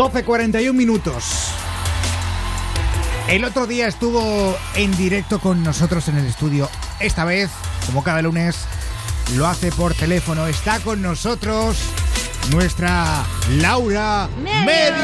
12.41 0.00 0.72
minutos. 0.72 1.24
El 3.28 3.44
otro 3.44 3.66
día 3.66 3.86
estuvo 3.86 4.56
en 4.74 4.96
directo 4.96 5.38
con 5.40 5.62
nosotros 5.62 6.08
en 6.08 6.16
el 6.16 6.24
estudio. 6.24 6.70
Esta 7.00 7.26
vez, 7.26 7.50
como 7.84 8.02
cada 8.02 8.22
lunes, 8.22 8.56
lo 9.36 9.46
hace 9.46 9.70
por 9.72 9.92
teléfono. 9.92 10.46
Está 10.46 10.80
con 10.80 11.02
nosotros 11.02 11.76
nuestra 12.50 13.22
Laura 13.58 14.30
Medio. 14.42 14.94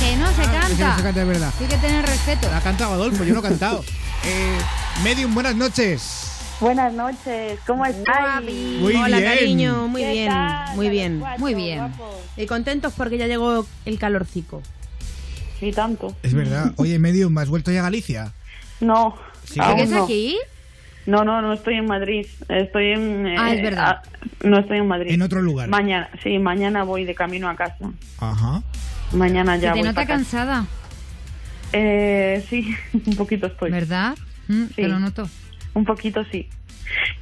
Que 0.00 0.16
no 0.16 0.32
se 0.34 0.40
Ah, 0.40 0.44
que 0.46 0.58
canta. 0.58 0.88
no 0.88 0.96
se 0.96 1.02
canta 1.02 1.20
de 1.20 1.24
verdad. 1.26 1.52
Hay 1.60 1.66
que 1.66 1.76
tener 1.76 2.06
respeto. 2.06 2.48
Ha 2.50 2.60
cantado 2.62 2.94
Adolfo, 2.94 3.24
yo 3.24 3.34
no 3.34 3.40
he 3.40 3.42
cantado. 3.42 3.84
Eh, 4.24 4.56
Medium, 5.02 5.34
buenas 5.34 5.56
noches. 5.56 6.31
Buenas 6.62 6.92
noches, 6.94 7.58
¿cómo 7.66 7.84
estáis? 7.84 8.54
Muy 8.78 8.94
Hola, 8.94 9.18
bien. 9.18 9.24
cariño, 9.34 9.88
muy 9.88 10.00
¿Qué 10.02 10.12
bien, 10.12 10.28
tal, 10.28 10.76
muy 10.76 10.88
bien. 10.90 11.22
muy 11.38 11.54
bien. 11.54 11.92
Y 12.36 12.46
contentos 12.46 12.92
porque 12.96 13.18
ya 13.18 13.26
llegó 13.26 13.66
el 13.84 13.98
calorcico. 13.98 14.62
Ni 15.60 15.72
tanto. 15.72 16.16
Es 16.22 16.34
verdad. 16.34 16.72
Oye, 16.76 17.00
Medium, 17.00 17.36
¿has 17.38 17.48
vuelto 17.48 17.72
ya 17.72 17.80
a 17.80 17.82
Galicia? 17.82 18.32
No. 18.80 19.16
Sí, 19.44 19.58
aún 19.60 19.76
¿Qué 19.76 19.82
es 19.82 19.90
no. 19.90 20.04
aquí? 20.04 20.38
No, 21.06 21.24
no, 21.24 21.42
no 21.42 21.52
estoy 21.52 21.74
en 21.74 21.86
Madrid. 21.86 22.26
Estoy 22.48 22.92
en. 22.92 23.26
eh, 23.26 23.36
Ah, 23.36 23.52
es 23.52 23.60
verdad. 23.60 23.84
ah, 23.88 24.02
no 24.44 24.60
estoy 24.60 24.78
en 24.78 24.86
Madrid. 24.86 25.10
En 25.10 25.22
otro 25.22 25.42
lugar. 25.42 25.68
Mañana, 25.68 26.08
sí, 26.22 26.38
mañana 26.38 26.84
voy 26.84 27.04
de 27.04 27.16
camino 27.16 27.48
a 27.48 27.56
casa. 27.56 27.90
Ajá. 28.18 28.62
Mañana 29.12 29.56
Se 29.56 29.62
ya 29.62 29.72
te 29.72 29.80
voy 29.80 29.88
nota 29.88 30.06
cansada, 30.06 30.64
Eh, 31.72 32.44
sí, 32.48 32.72
un 33.06 33.16
poquito 33.16 33.48
estoy. 33.48 33.72
¿verdad? 33.72 34.14
Mm, 34.46 34.66
Te 34.66 34.74
Sí. 34.74 34.82
lo 34.88 35.00
noto. 35.00 35.28
Un 35.74 35.84
poquito 35.84 36.24
sí. 36.30 36.48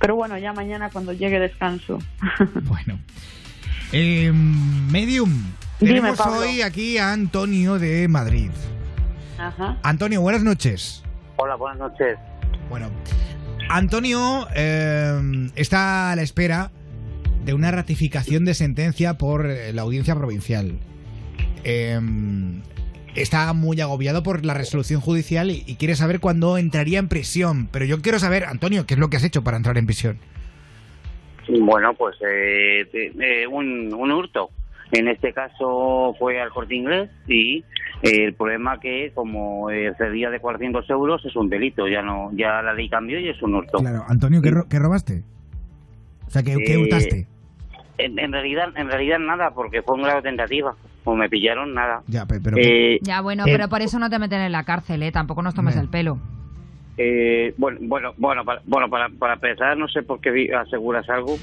Pero 0.01 0.17
bueno, 0.17 0.37
ya 0.39 0.53
mañana 0.53 0.91
cuando 0.91 1.13
llegue 1.13 1.39
descanso. 1.39 1.99
Bueno. 2.63 2.99
Eh, 3.93 4.31
Medium, 4.33 5.31
Dime, 5.81 5.95
tenemos 5.95 6.17
Pablo. 6.17 6.41
hoy 6.41 6.63
aquí 6.63 6.99
a 6.99 7.13
Antonio 7.13 7.79
de 7.79 8.07
Madrid. 8.07 8.51
Ajá. 9.37 9.79
Antonio, 9.83 10.21
buenas 10.21 10.43
noches. 10.45 11.03
Hola, 11.37 11.57
buenas 11.57 11.79
noches. 11.79 12.17
Bueno, 12.69 12.89
Antonio 13.69 14.47
eh, 14.55 15.51
está 15.57 16.13
a 16.13 16.17
la 16.17 16.23
espera 16.23 16.71
de 17.45 17.53
una 17.55 17.71
ratificación 17.71 18.45
de 18.45 18.55
sentencia 18.55 19.15
por 19.19 19.47
eh, 19.47 19.73
la 19.73 19.83
audiencia 19.83 20.15
provincial. 20.15 20.79
Eh, 21.65 21.99
está 23.15 23.53
muy 23.53 23.81
agobiado 23.81 24.23
por 24.23 24.45
la 24.45 24.55
resolución 24.55 25.01
judicial 25.01 25.51
y, 25.51 25.65
y 25.67 25.77
quiere 25.77 25.97
saber 25.97 26.21
cuándo 26.21 26.57
entraría 26.59 26.99
en 26.99 27.09
prisión. 27.09 27.69
Pero 27.73 27.85
yo 27.85 28.01
quiero 28.03 28.19
saber, 28.19 28.45
Antonio, 28.45 28.87
¿qué 28.87 28.95
es 28.95 29.01
lo 29.01 29.09
que 29.11 29.17
has 29.17 29.25
hecho 29.25 29.43
para 29.43 29.57
entrar 29.57 29.77
en 29.79 29.87
prisión? 29.87 30.19
Bueno, 31.61 31.95
pues 31.95 32.17
eh, 32.23 32.87
eh, 32.95 33.47
un, 33.47 33.93
un 33.93 34.13
hurto. 34.13 34.51
En 34.93 35.09
este 35.09 35.33
caso 35.33 36.15
fue 36.19 36.41
al 36.41 36.51
corte 36.51 36.75
inglés 36.75 37.11
y 37.29 37.59
eh, 38.03 38.25
el 38.25 38.35
problema 38.35 38.79
que 38.81 39.13
como 39.15 39.71
excedía 39.71 40.31
de 40.31 40.41
400 40.41 40.89
euros 40.91 41.25
es 41.25 41.35
un 41.37 41.49
delito. 41.49 41.87
Ya 41.89 42.03
no 42.03 42.31
ya 42.35 42.61
la 42.63 42.73
ley 42.75 42.89
cambió 42.89 43.19
y 43.21 43.29
es 43.29 43.41
un 43.43 43.55
hurto. 43.55 43.79
Claro, 43.79 44.05
Antonio, 44.09 44.43
¿qué, 44.43 44.51
ro- 44.51 44.67
qué 44.69 44.79
robaste? 44.79 45.23
O 46.27 46.31
sea, 46.31 46.43
¿qué, 46.43 46.57
qué 46.65 46.75
Eh, 46.75 46.79
hurtaste? 46.79 47.27
En, 47.99 48.19
en 48.19 48.33
realidad 48.33 48.69
en 48.77 48.89
realidad 48.89 49.19
nada, 49.19 49.51
porque 49.53 49.83
fue 49.83 49.95
un 49.97 50.03
grado 50.03 50.17
de 50.23 50.29
tentativa. 50.29 50.75
Como 51.05 51.17
me 51.17 51.29
pillaron, 51.29 51.73
nada. 51.75 52.03
Ya, 52.09 52.27
pe- 52.27 52.41
pero... 52.41 52.57
Eh, 52.59 52.99
Ya, 53.03 53.21
bueno, 53.23 53.45
Eh, 53.47 53.53
pero 53.53 53.69
por 53.69 53.81
eso 53.83 53.99
no 53.99 54.11
te 54.11 54.19
meten 54.19 54.41
en 54.41 54.53
la 54.53 54.65
cárcel, 54.65 55.03
¿eh? 55.03 55.13
Tampoco 55.13 55.43
nos 55.43 55.55
tomes 55.55 55.75
Me- 55.77 55.83
el 55.83 55.89
pelo. 55.89 56.19
Eh, 56.97 57.55
bueno, 57.57 57.79
bueno, 57.83 58.13
bueno, 58.19 58.45
para, 58.45 58.61
bueno, 58.67 58.91
para, 58.91 59.09
para 59.09 59.35
empezar, 59.35 59.77
no 59.79 59.89
sé 59.89 60.03
por 60.03 60.21
qué 60.21 60.31
vi- 60.31 60.51
aseguras 60.51 61.09
algo. 61.09 61.37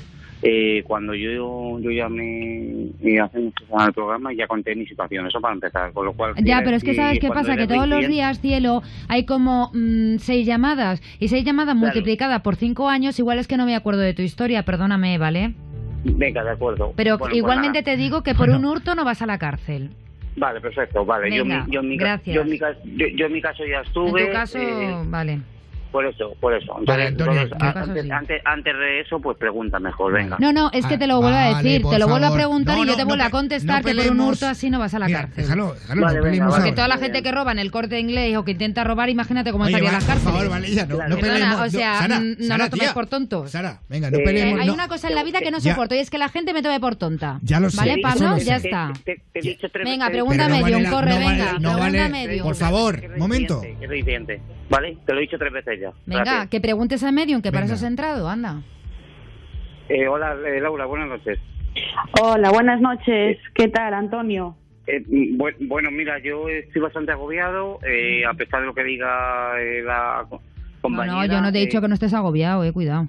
Eh, 0.43 0.83
cuando 0.85 1.15
yo 1.15 1.79
yo 1.79 1.89
llamé 1.89 2.89
y 3.01 3.17
hace 3.17 3.39
mucho 3.39 3.65
al 3.75 3.91
programa 3.91 4.31
ya 4.33 4.45
conté 4.45 4.75
mi 4.75 4.85
situación, 4.85 5.25
eso 5.25 5.41
para 5.41 5.55
empezar, 5.55 5.91
con 5.93 6.05
lo 6.05 6.13
cual... 6.13 6.35
Ya, 6.43 6.59
si- 6.59 6.63
pero 6.63 6.77
es 6.77 6.83
que 6.83 6.93
¿sabes 6.93 7.17
qué 7.19 7.29
pasa? 7.29 7.55
Que 7.57 7.65
todos 7.65 7.87
los 7.87 8.07
días, 8.07 8.39
cielo, 8.39 8.83
hay 9.07 9.25
como 9.25 9.71
mm, 9.73 10.17
seis 10.19 10.45
llamadas. 10.45 11.01
Y 11.19 11.29
seis 11.29 11.43
llamadas 11.43 11.73
Claro. 11.73 11.79
multiplicadas 11.87 12.41
por 12.43 12.55
cinco 12.55 12.87
años, 12.87 13.17
igual 13.17 13.39
es 13.39 13.47
que 13.47 13.57
no 13.57 13.65
me 13.65 13.75
acuerdo 13.75 14.01
de 14.01 14.13
tu 14.13 14.21
historia, 14.21 14.61
perdóname, 14.61 15.17
¿vale? 15.17 15.55
Venga, 16.15 16.43
de 16.43 16.51
acuerdo. 16.51 16.93
Pero 16.95 17.17
Bueno, 17.17 17.29
pues 17.31 17.37
igualmente 17.37 17.83
te 17.83 17.97
digo 17.97 18.23
que 18.23 18.33
por 18.33 18.47
Bueno. 18.49 18.57
un 18.59 18.65
hurto 18.65 18.95
no 18.95 19.03
vas 19.03 19.21
a 19.21 19.25
la 19.25 19.37
cárcel. 19.37 19.89
Vale, 20.35 20.61
perfecto, 20.61 21.03
vale. 21.03 21.35
yo, 21.35 21.43
Venga, 21.43 21.65
yo, 21.69 21.79
en 21.81 21.89
mi, 21.89 21.97
ca- 21.97 22.03
gracias. 22.05 22.35
yo, 22.35 22.41
en 22.41 22.49
mi, 22.49 22.57
yo, 22.57 23.07
yo 23.15 23.25
en 23.25 23.33
mi 23.33 23.41
caso 23.41 23.63
ya 23.65 23.79
En 23.79 23.85
estuve... 23.85 24.25
tu 24.27 24.31
caso, 24.31 24.57
eh, 24.59 24.95
vale. 25.07 25.39
Por 25.87 26.05
eso, 26.05 26.33
por 26.39 26.53
eso. 26.53 26.77
Vale, 26.85 27.07
Antonio, 27.07 27.41
entonces, 27.41 27.57
antes, 27.77 28.03
sí. 28.03 28.11
antes, 28.11 28.41
antes 28.45 28.77
de 28.77 29.01
eso, 29.01 29.19
pues 29.19 29.37
pregunta 29.37 29.79
mejor, 29.79 30.13
venga. 30.13 30.37
No, 30.39 30.51
no, 30.53 30.69
es 30.73 30.85
que 30.85 30.97
te 30.97 31.07
lo 31.07 31.21
vuelvo 31.21 31.37
a 31.37 31.61
decir, 31.61 31.81
te 31.89 31.99
lo 31.99 32.07
vuelvo 32.07 32.27
a 32.27 32.33
preguntar 32.33 32.75
No, 32.77 32.83
y 32.83 32.87
yo 32.87 32.91
no, 32.91 32.97
te 32.97 33.03
no 33.03 33.07
vuelvo 33.09 33.23
a 33.23 33.29
contestar 33.29 33.83
no 33.83 33.87
que 33.89 33.95
por 33.95 34.11
un 34.11 34.19
hurto 34.19 34.47
así 34.47 34.69
no 34.69 34.79
vas 34.79 34.93
a 34.93 34.99
la 34.99 35.07
Mira, 35.07 35.21
cárcel. 35.21 35.43
déjalo, 35.43 35.73
déjalo, 35.73 36.01
Vale, 36.01 36.17
no 36.19 36.23
venga. 36.23 36.45
Porque 36.47 36.61
ahora. 36.63 36.75
toda 36.75 36.87
la 36.87 36.95
gente 36.97 37.11
bien. 37.13 37.23
que 37.23 37.31
roba 37.31 37.51
en 37.51 37.59
el 37.59 37.71
corte 37.71 37.99
inglés 37.99 38.35
o 38.37 38.43
que 38.45 38.51
intenta 38.51 38.83
robar, 38.83 39.09
imagínate 39.09 39.51
cómo 39.51 39.63
Oye, 39.65 39.73
estaría 39.73 39.89
va, 39.91 39.95
las 39.97 40.05
por 40.05 40.17
favor, 40.19 40.49
vale, 40.49 40.71
ya, 40.71 40.85
no, 40.85 40.95
Claro. 40.95 41.09
no 41.09 41.15
Perdona, 41.17 41.33
peleemos. 41.39 41.61
o 41.61 41.69
sea, 41.69 41.93
no, 41.93 41.99
Sara, 41.99 42.19
no 42.19 42.35
Sara, 42.45 42.57
nos 42.57 42.69
tomes 42.69 42.93
por 42.93 43.07
tontos. 43.07 43.51
Sara, 43.51 43.79
venga, 43.89 44.11
no 44.11 44.17
Eh, 44.17 44.23
peleemos. 44.23 44.59
hay 44.61 44.67
no. 44.67 44.73
una 44.73 44.87
cosa 44.87 45.07
en 45.09 45.15
la 45.15 45.23
vida 45.23 45.39
que 45.39 45.51
no 45.51 45.59
soporto 45.59 45.95
y 45.95 45.99
es 45.99 46.09
que 46.09 46.17
la 46.17 46.29
gente 46.29 46.53
me 46.53 46.61
tome 46.61 46.79
por 46.79 46.95
tonta. 46.95 47.39
Ya 47.43 47.59
lo 47.59 47.69
sé, 47.69 47.77
¿Vale, 47.77 47.97
Pablo? 48.01 48.29
lo 48.31 48.37
Ya 48.37 48.55
está. 48.57 48.93
Venga, 49.83 50.09
pregunta 50.09 50.47
no 50.47 50.55
la- 50.59 50.89
corre, 50.89 51.09
no 51.11 51.17
venga. 51.19 51.53
no 51.53 51.59
pregunta 51.59 51.77
vale- 51.79 52.09
medium. 52.09 52.43
Por 52.45 52.55
favor, 52.55 52.95
Es 53.03 53.17
momento. 53.17 53.61
¿Vale? 54.69 54.97
Te 55.05 55.13
lo 55.13 55.19
he 55.19 55.21
dicho 55.21 55.37
tres 55.37 55.53
veces 55.53 55.79
ya. 55.79 55.91
Venga, 56.05 56.23
Gracias. 56.23 56.49
que 56.49 56.61
preguntes 56.61 57.03
a 57.03 57.11
medium, 57.11 57.41
que 57.41 57.51
para 57.51 57.61
Venga. 57.65 57.75
eso 57.75 57.85
has 57.85 57.89
entrado, 57.89 58.29
anda. 58.29 58.61
Eh, 59.89 60.07
hola, 60.07 60.35
eh, 60.45 60.59
Laura, 60.59 60.85
buenas 60.85 61.07
noches. 61.07 61.39
Hola, 62.21 62.49
buenas 62.51 62.81
noches. 62.81 63.37
¿Qué 63.53 63.67
tal, 63.69 63.93
Antonio? 63.93 64.57
Eh, 64.87 65.03
bue- 65.07 65.55
bueno, 65.67 65.91
mira, 65.91 66.17
yo 66.19 66.47
estoy 66.49 66.81
bastante 66.81 67.11
agobiado, 67.11 67.79
eh, 67.85 68.25
a 68.25 68.33
pesar 68.33 68.61
de 68.61 68.65
lo 68.67 68.73
que 68.73 68.83
diga 68.83 69.59
eh, 69.61 69.81
la 69.83 70.25
co- 70.29 70.41
No, 70.41 70.81
compañera. 70.81 71.15
no, 71.27 71.33
yo 71.33 71.41
no 71.41 71.51
te 71.51 71.59
he 71.59 71.61
eh, 71.63 71.65
dicho 71.65 71.81
que 71.81 71.87
no 71.87 71.93
estés 71.93 72.13
agobiado, 72.13 72.63
eh, 72.63 72.71
cuidado. 72.71 73.07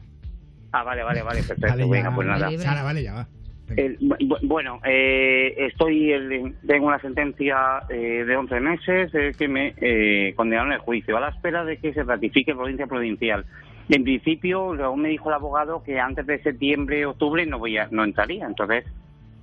Ah, 0.73 0.83
vale, 0.83 1.03
vale, 1.03 1.23
vale, 1.23 1.43
perfecto. 1.49 1.69
Vale, 1.69 1.85
ya, 1.85 1.91
Venga, 1.91 2.15
pues 2.15 2.27
nada. 2.27 2.51
Sara, 2.59 2.83
vale, 2.83 3.03
ya 3.03 3.15
va. 3.15 3.29
El- 3.77 3.99
bu- 3.99 4.39
bueno, 4.43 4.81
eh, 4.85 5.55
estoy 5.59 6.13
el- 6.13 6.55
tengo 6.67 6.87
una 6.87 7.01
sentencia 7.01 7.83
eh, 7.89 8.25
de 8.27 8.37
11 8.37 8.61
meses 8.61 9.15
eh, 9.15 9.33
que 9.39 9.49
me 9.49 9.75
eh, 9.81 10.33
condenaron 10.37 10.69
en 10.73 10.75
el 10.75 10.81
juicio 10.81 11.17
a 11.17 11.21
la 11.21 11.29
espera 11.29 11.65
de 11.65 11.77
que 11.77 11.93
se 11.93 12.03
ratifique 12.03 12.53
por 12.55 12.63
audiencia 12.63 12.87
provincial. 12.87 13.45
En 13.89 14.05
principio, 14.05 14.75
luego 14.75 14.97
me 14.97 15.09
dijo 15.11 15.29
el 15.29 15.35
abogado 15.35 15.83
que 15.83 15.99
antes 15.99 16.27
de 16.27 16.43
septiembre, 16.43 17.07
octubre 17.07 17.45
no 17.47 17.59
voy 17.59 17.79
a, 17.79 17.89
no 17.91 18.05
entraría. 18.05 18.47
Entonces, 18.47 18.85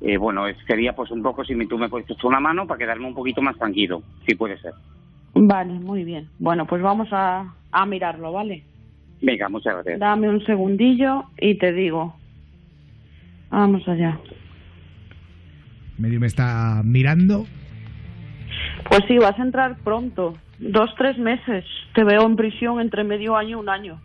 eh, 0.01 0.17
bueno, 0.17 0.43
sería 0.67 0.93
pues 0.93 1.11
un 1.11 1.23
poco 1.23 1.43
si 1.45 1.55
me- 1.55 1.65
tú 1.67 1.77
me 1.77 1.89
puedes 1.89 2.07
una 2.23 2.39
mano 2.39 2.67
para 2.67 2.77
quedarme 2.77 3.07
un 3.07 3.15
poquito 3.15 3.41
más 3.41 3.57
tranquilo, 3.57 4.03
si 4.27 4.35
puede 4.35 4.57
ser. 4.57 4.73
Vale, 5.33 5.73
muy 5.73 6.03
bien. 6.03 6.29
Bueno, 6.39 6.65
pues 6.65 6.81
vamos 6.81 7.09
a, 7.11 7.55
a 7.71 7.85
mirarlo, 7.85 8.31
¿vale? 8.31 8.63
Venga, 9.21 9.49
muchas 9.49 9.73
gracias. 9.75 9.99
Dame 9.99 10.29
un 10.29 10.45
segundillo 10.45 11.25
y 11.37 11.57
te 11.57 11.71
digo. 11.73 12.15
Vamos 13.49 13.87
allá. 13.87 14.17
Medio 15.97 16.19
me 16.19 16.27
está 16.27 16.81
mirando. 16.83 17.45
Pues 18.89 19.01
sí, 19.07 19.17
vas 19.17 19.37
a 19.39 19.43
entrar 19.43 19.77
pronto. 19.83 20.35
Dos, 20.59 20.93
tres 20.97 21.17
meses. 21.17 21.65
Te 21.93 22.03
veo 22.03 22.25
en 22.25 22.35
prisión 22.35 22.79
entre 22.79 23.03
medio 23.03 23.35
año 23.35 23.49
y 23.51 23.55
un 23.55 23.69
año. 23.69 23.99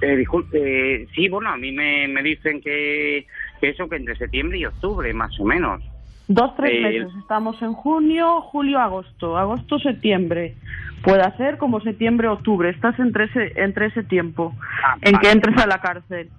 Eh, 0.00 0.16
disculpe, 0.16 1.02
eh, 1.02 1.08
sí, 1.14 1.28
bueno, 1.28 1.50
a 1.50 1.56
mí 1.56 1.72
me, 1.72 2.08
me 2.08 2.22
dicen 2.22 2.60
que, 2.60 3.26
que 3.60 3.68
eso, 3.70 3.88
que 3.88 3.96
entre 3.96 4.16
septiembre 4.16 4.58
y 4.58 4.64
octubre, 4.66 5.12
más 5.14 5.38
o 5.40 5.44
menos. 5.44 5.82
Dos, 6.28 6.54
tres 6.56 6.72
Eh, 6.74 6.80
meses. 6.82 7.12
Estamos 7.20 7.60
en 7.62 7.72
junio, 7.74 8.40
julio, 8.42 8.78
agosto. 8.80 9.36
Agosto, 9.36 9.78
septiembre. 9.78 10.54
Puede 11.02 11.22
ser 11.36 11.58
como 11.58 11.80
septiembre, 11.80 12.28
octubre. 12.28 12.70
Estás 12.70 12.98
entre 12.98 13.24
ese, 13.24 13.52
entre 13.60 13.86
ese 13.86 14.02
tiempo 14.04 14.54
Ah, 14.84 14.96
en 15.02 15.12
que 15.18 15.26
vale. 15.26 15.30
entres 15.32 15.56
a 15.58 15.66
la 15.66 15.78
cárcel. 15.80 16.30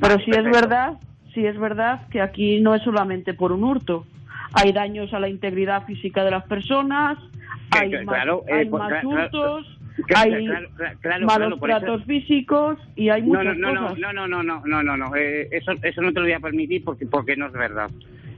Pero 0.00 0.16
sí 0.18 0.30
es 0.30 0.36
perfecto. 0.36 0.60
verdad, 0.60 0.92
sí 1.34 1.46
es 1.46 1.58
verdad 1.58 2.08
que 2.08 2.20
aquí 2.20 2.60
no 2.60 2.74
es 2.74 2.82
solamente 2.82 3.34
por 3.34 3.52
un 3.52 3.64
hurto. 3.64 4.06
Hay 4.54 4.72
daños 4.72 5.12
a 5.14 5.20
la 5.20 5.28
integridad 5.28 5.84
física 5.84 6.24
de 6.24 6.30
las 6.30 6.44
personas, 6.44 7.18
hay 7.70 8.04
más, 8.04 8.26
eh, 8.48 8.66
pues, 8.70 9.04
hurtos, 9.04 9.78
Claro, 10.06 10.34
hay 10.34 10.46
claro, 11.00 11.26
malos 11.26 11.52
eso- 11.52 11.60
tratos 11.66 12.04
físicos 12.04 12.78
y 12.96 13.10
hay 13.10 13.22
muchas 13.22 13.56
no, 13.58 13.68
no, 13.68 13.72
no, 13.74 13.80
cosas. 13.88 13.98
no, 13.98 14.12
no, 14.12 14.26
no, 14.28 14.42
no, 14.42 14.62
no, 14.64 14.82
no, 14.82 14.96
no, 14.96 15.16
eh, 15.16 15.48
eso, 15.52 15.72
eso 15.82 16.00
no 16.02 16.12
te 16.12 16.20
lo 16.20 16.24
voy 16.26 16.32
a 16.32 16.40
permitir 16.40 16.82
porque, 16.82 17.06
porque 17.06 17.36
no 17.36 17.46
es 17.46 17.52
verdad. 17.52 17.90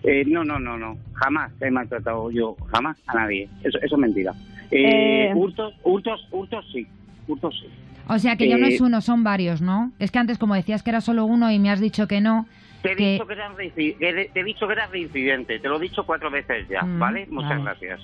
Eh, 0.02 0.24
no, 0.26 0.44
no, 0.44 0.58
no, 0.58 0.76
no, 0.76 0.98
jamás 1.14 1.52
he 1.62 1.70
maltratado 1.70 2.30
yo, 2.30 2.56
jamás 2.72 2.96
a 3.06 3.14
nadie. 3.14 3.48
Eso, 3.62 3.78
eso 3.80 3.94
es 3.94 3.98
mentira. 4.00 4.32
Eh, 4.70 5.28
Eh. 5.30 5.32
Hurtos, 5.34 5.74
hurtos, 5.84 6.26
hurtos 6.32 6.64
sí, 6.72 6.86
hurtos 7.28 7.56
sí. 7.60 7.68
O 8.08 8.18
sea 8.18 8.36
que 8.36 8.48
ya 8.48 8.58
no 8.58 8.66
Eh, 8.66 8.74
es 8.74 8.80
uno, 8.80 9.00
son 9.00 9.24
varios, 9.24 9.62
¿no? 9.62 9.92
Es 9.98 10.10
que 10.10 10.18
antes, 10.18 10.38
como 10.38 10.54
decías 10.54 10.82
que 10.82 10.90
era 10.90 11.00
solo 11.00 11.24
uno 11.24 11.50
y 11.50 11.58
me 11.58 11.70
has 11.70 11.80
dicho 11.80 12.06
que 12.06 12.20
no. 12.20 12.46
Te 12.82 12.92
he, 12.92 12.96
que- 12.96 13.12
dicho 13.12 13.26
que 13.26 13.32
eras 13.32 13.56
de- 13.56 14.30
te 14.32 14.40
he 14.40 14.44
dicho 14.44 14.66
que 14.66 14.72
eras 14.74 14.90
reincidente, 14.90 15.58
te 15.58 15.68
lo 15.68 15.76
he 15.78 15.80
dicho 15.80 16.04
cuatro 16.04 16.30
veces 16.30 16.68
ya, 16.68 16.82
Mm, 16.82 16.98
¿vale? 16.98 17.26
Muchas 17.30 17.50
vale. 17.50 17.62
gracias. 17.64 18.00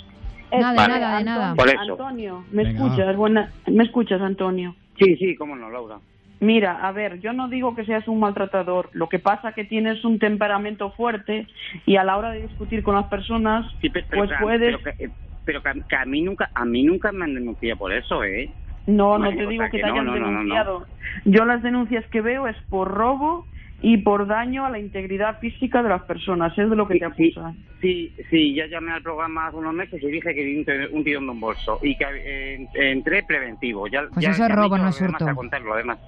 Nada, 0.53 0.71
de 0.73 0.77
Vale. 0.79 0.95
nada, 1.01 1.19
de 1.19 1.25
nada. 1.25 1.55
Por 1.55 1.69
eso. 1.69 1.81
Antonio, 1.81 2.45
¿me 2.51 2.65
Venga, 2.65 2.87
escuchas? 2.87 3.17
Buena, 3.17 3.53
¿Me 3.67 3.85
escuchas, 3.85 4.21
Antonio? 4.21 4.75
Sí, 4.99 5.17
sí, 5.17 5.37
cómo 5.37 5.55
no, 5.55 5.71
Laura. 5.71 5.99
Mira, 6.41 6.79
a 6.89 6.91
ver, 6.93 7.21
yo 7.21 7.35
no 7.35 7.49
digo 7.49 7.75
que 7.77 7.85
seas 7.85 8.09
un 8.09 8.19
maltratador. 8.19 8.89
Lo 8.95 9.09
que 9.11 9.19
pasa 9.19 9.53
que 9.53 9.65
tienes 9.65 10.03
un 10.05 10.19
temperamento 10.19 10.91
fuerte 10.93 11.47
y 11.85 11.97
a 11.97 12.05
la 12.05 12.17
hora 12.17 12.31
de 12.31 12.43
discutir 12.43 12.83
con 12.83 12.95
las 12.95 13.07
personas, 13.09 13.71
Sí, 13.83 13.91
pe- 13.91 14.05
pero, 14.09 14.25
pues 14.27 14.41
puedes. 14.41 14.77
pero 14.79 14.97
que, 14.97 15.11
pero 15.45 15.63
que, 15.63 15.83
que 15.87 15.97
a 15.97 16.07
mí 16.07 16.23
nunca 16.23 16.51
a 16.55 16.65
mí 16.65 16.83
nunca 16.83 17.13
me 17.13 17.25
han 17.27 17.35
denunciado 17.35 17.77
por 17.79 17.93
eso, 17.93 18.25
¿eh? 18.25 18.51
No, 18.87 19.19
no 19.19 19.31
te 19.31 19.47
digo 19.47 19.65
que 19.67 19.71
que 19.73 19.79
te 19.79 19.85
hayan 19.85 20.07
no, 20.07 20.15
no, 20.15 20.19
no, 20.19 20.27
no. 20.31 20.39
denunciado. 20.39 20.87
Yo 21.25 21.45
las 21.45 21.63
denuncias 21.63 22.05
que 22.09 22.21
veo 22.21 22.47
es 22.49 22.57
por 22.69 22.89
robo 22.89 23.47
y 23.83 23.99
por 23.99 24.27
daño 24.27 24.67
a 24.67 24.71
la 24.71 24.79
integridad 24.79 25.39
física 25.39 25.83
de 25.83 25.89
las 25.89 26.03
personas. 26.03 26.57
Es 26.59 26.69
de 26.69 26.77
lo 26.77 26.87
que 26.87 26.99
te 26.99 27.07
Sí, 27.17 27.29
acusan. 27.33 27.57
sí, 27.81 28.15
sí, 28.31 28.55
ya 28.55 28.67
llamé 28.67 28.93
al 28.93 29.03
programa 29.03 29.47
hace 29.47 29.57
unos 29.57 29.75
meses 29.75 30.03
y 30.03 30.07
dije 30.07 30.35
que 30.35 30.45
vi 30.45 30.59
un, 30.93 31.05
tirón 31.05 31.27
de 31.27 31.31
un 31.33 31.41
bolso 31.41 31.79
y 31.83 31.97
que 31.97 32.05
eh, 32.11 32.69
entré 32.75 33.23
preventivo. 33.23 33.87
Ya, 33.87 34.03
Pues 34.13 34.25
ya, 34.25 34.31
eso 34.33 34.45
es 34.45 34.55
robo, 34.55 34.77
no 34.77 34.89
es 34.89 35.01
hurto. 35.01 35.27
a 35.27 35.35
contarlo, 35.35 35.75
además. 35.75 35.99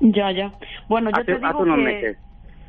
Ya, 0.00 0.30
ya. 0.32 0.52
Bueno, 0.88 1.10
yo 1.10 1.16
Hace- 1.16 1.24
te 1.24 1.32
hace 1.32 1.46
digo 1.46 1.58
unos 1.60 1.76
que 1.78 1.82
meses. 1.84 2.18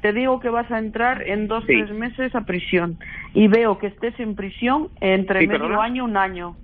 te 0.01 0.13
digo 0.13 0.39
que 0.39 0.49
vas 0.49 0.69
a 0.71 0.77
entrar 0.79 1.23
en 1.27 1.47
dos 1.47 1.63
Sí. 1.65 1.73
tres 1.73 1.91
meses 1.91 2.33
a 2.35 2.41
prisión 2.41 2.97
y 3.33 3.47
veo 3.47 3.77
que 3.79 3.87
estés 3.87 4.17
en 4.19 4.35
prisión 4.35 4.89
entre 5.01 5.41
Sí, 5.41 5.47
medio 5.47 5.59
perdona. 5.61 5.83
año 5.83 6.05
un 6.05 6.15
año. 6.17 6.57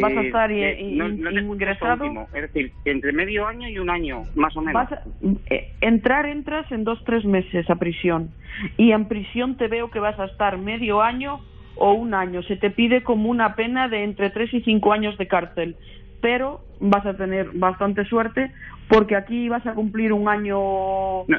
Vas 0.00 0.16
a 0.16 0.20
Eh, 0.22 0.26
estar 0.26 0.50
eh, 0.52 0.80
in- 0.80 0.98
no- 0.98 1.08
no 1.08 1.40
ingresado. 1.54 2.04
último, 2.04 2.28
Es 2.32 2.42
decir, 2.42 2.72
entre 2.84 3.12
medio 3.12 3.46
año 3.46 3.68
y 3.68 3.78
un 3.78 3.90
año, 3.90 4.24
más 4.34 4.56
o 4.56 4.60
menos. 4.60 4.74
Vas 4.88 4.92
a- 4.92 5.02
eh, 5.50 5.72
entrar 5.80 6.26
entras 6.26 6.70
en 6.72 6.84
dos 6.84 7.02
tres 7.04 7.24
meses 7.24 7.68
a 7.68 7.76
prisión 7.76 8.30
y 8.76 8.92
en 8.92 9.06
prisión 9.08 9.56
te 9.56 9.68
veo 9.68 9.90
que 9.90 9.98
vas 10.00 10.18
a 10.18 10.26
estar 10.26 10.56
medio 10.58 11.02
año 11.02 11.40
o 11.76 11.92
un 11.94 12.14
año. 12.14 12.42
Se 12.42 12.56
te 12.56 12.70
pide 12.70 13.02
como 13.02 13.28
una 13.30 13.54
pena 13.54 13.88
de 13.88 14.04
entre 14.04 14.30
tres 14.30 14.52
y 14.54 14.60
cinco 14.62 14.92
años 14.92 15.16
de 15.18 15.26
cárcel, 15.26 15.76
pero 16.20 16.60
vas 16.80 17.04
a 17.06 17.16
tener 17.16 17.50
bastante 17.54 18.04
suerte 18.04 18.52
porque 18.88 19.16
aquí 19.16 19.48
vas 19.48 19.66
a 19.66 19.74
cumplir 19.74 20.12
un 20.12 20.28
año 20.28 20.58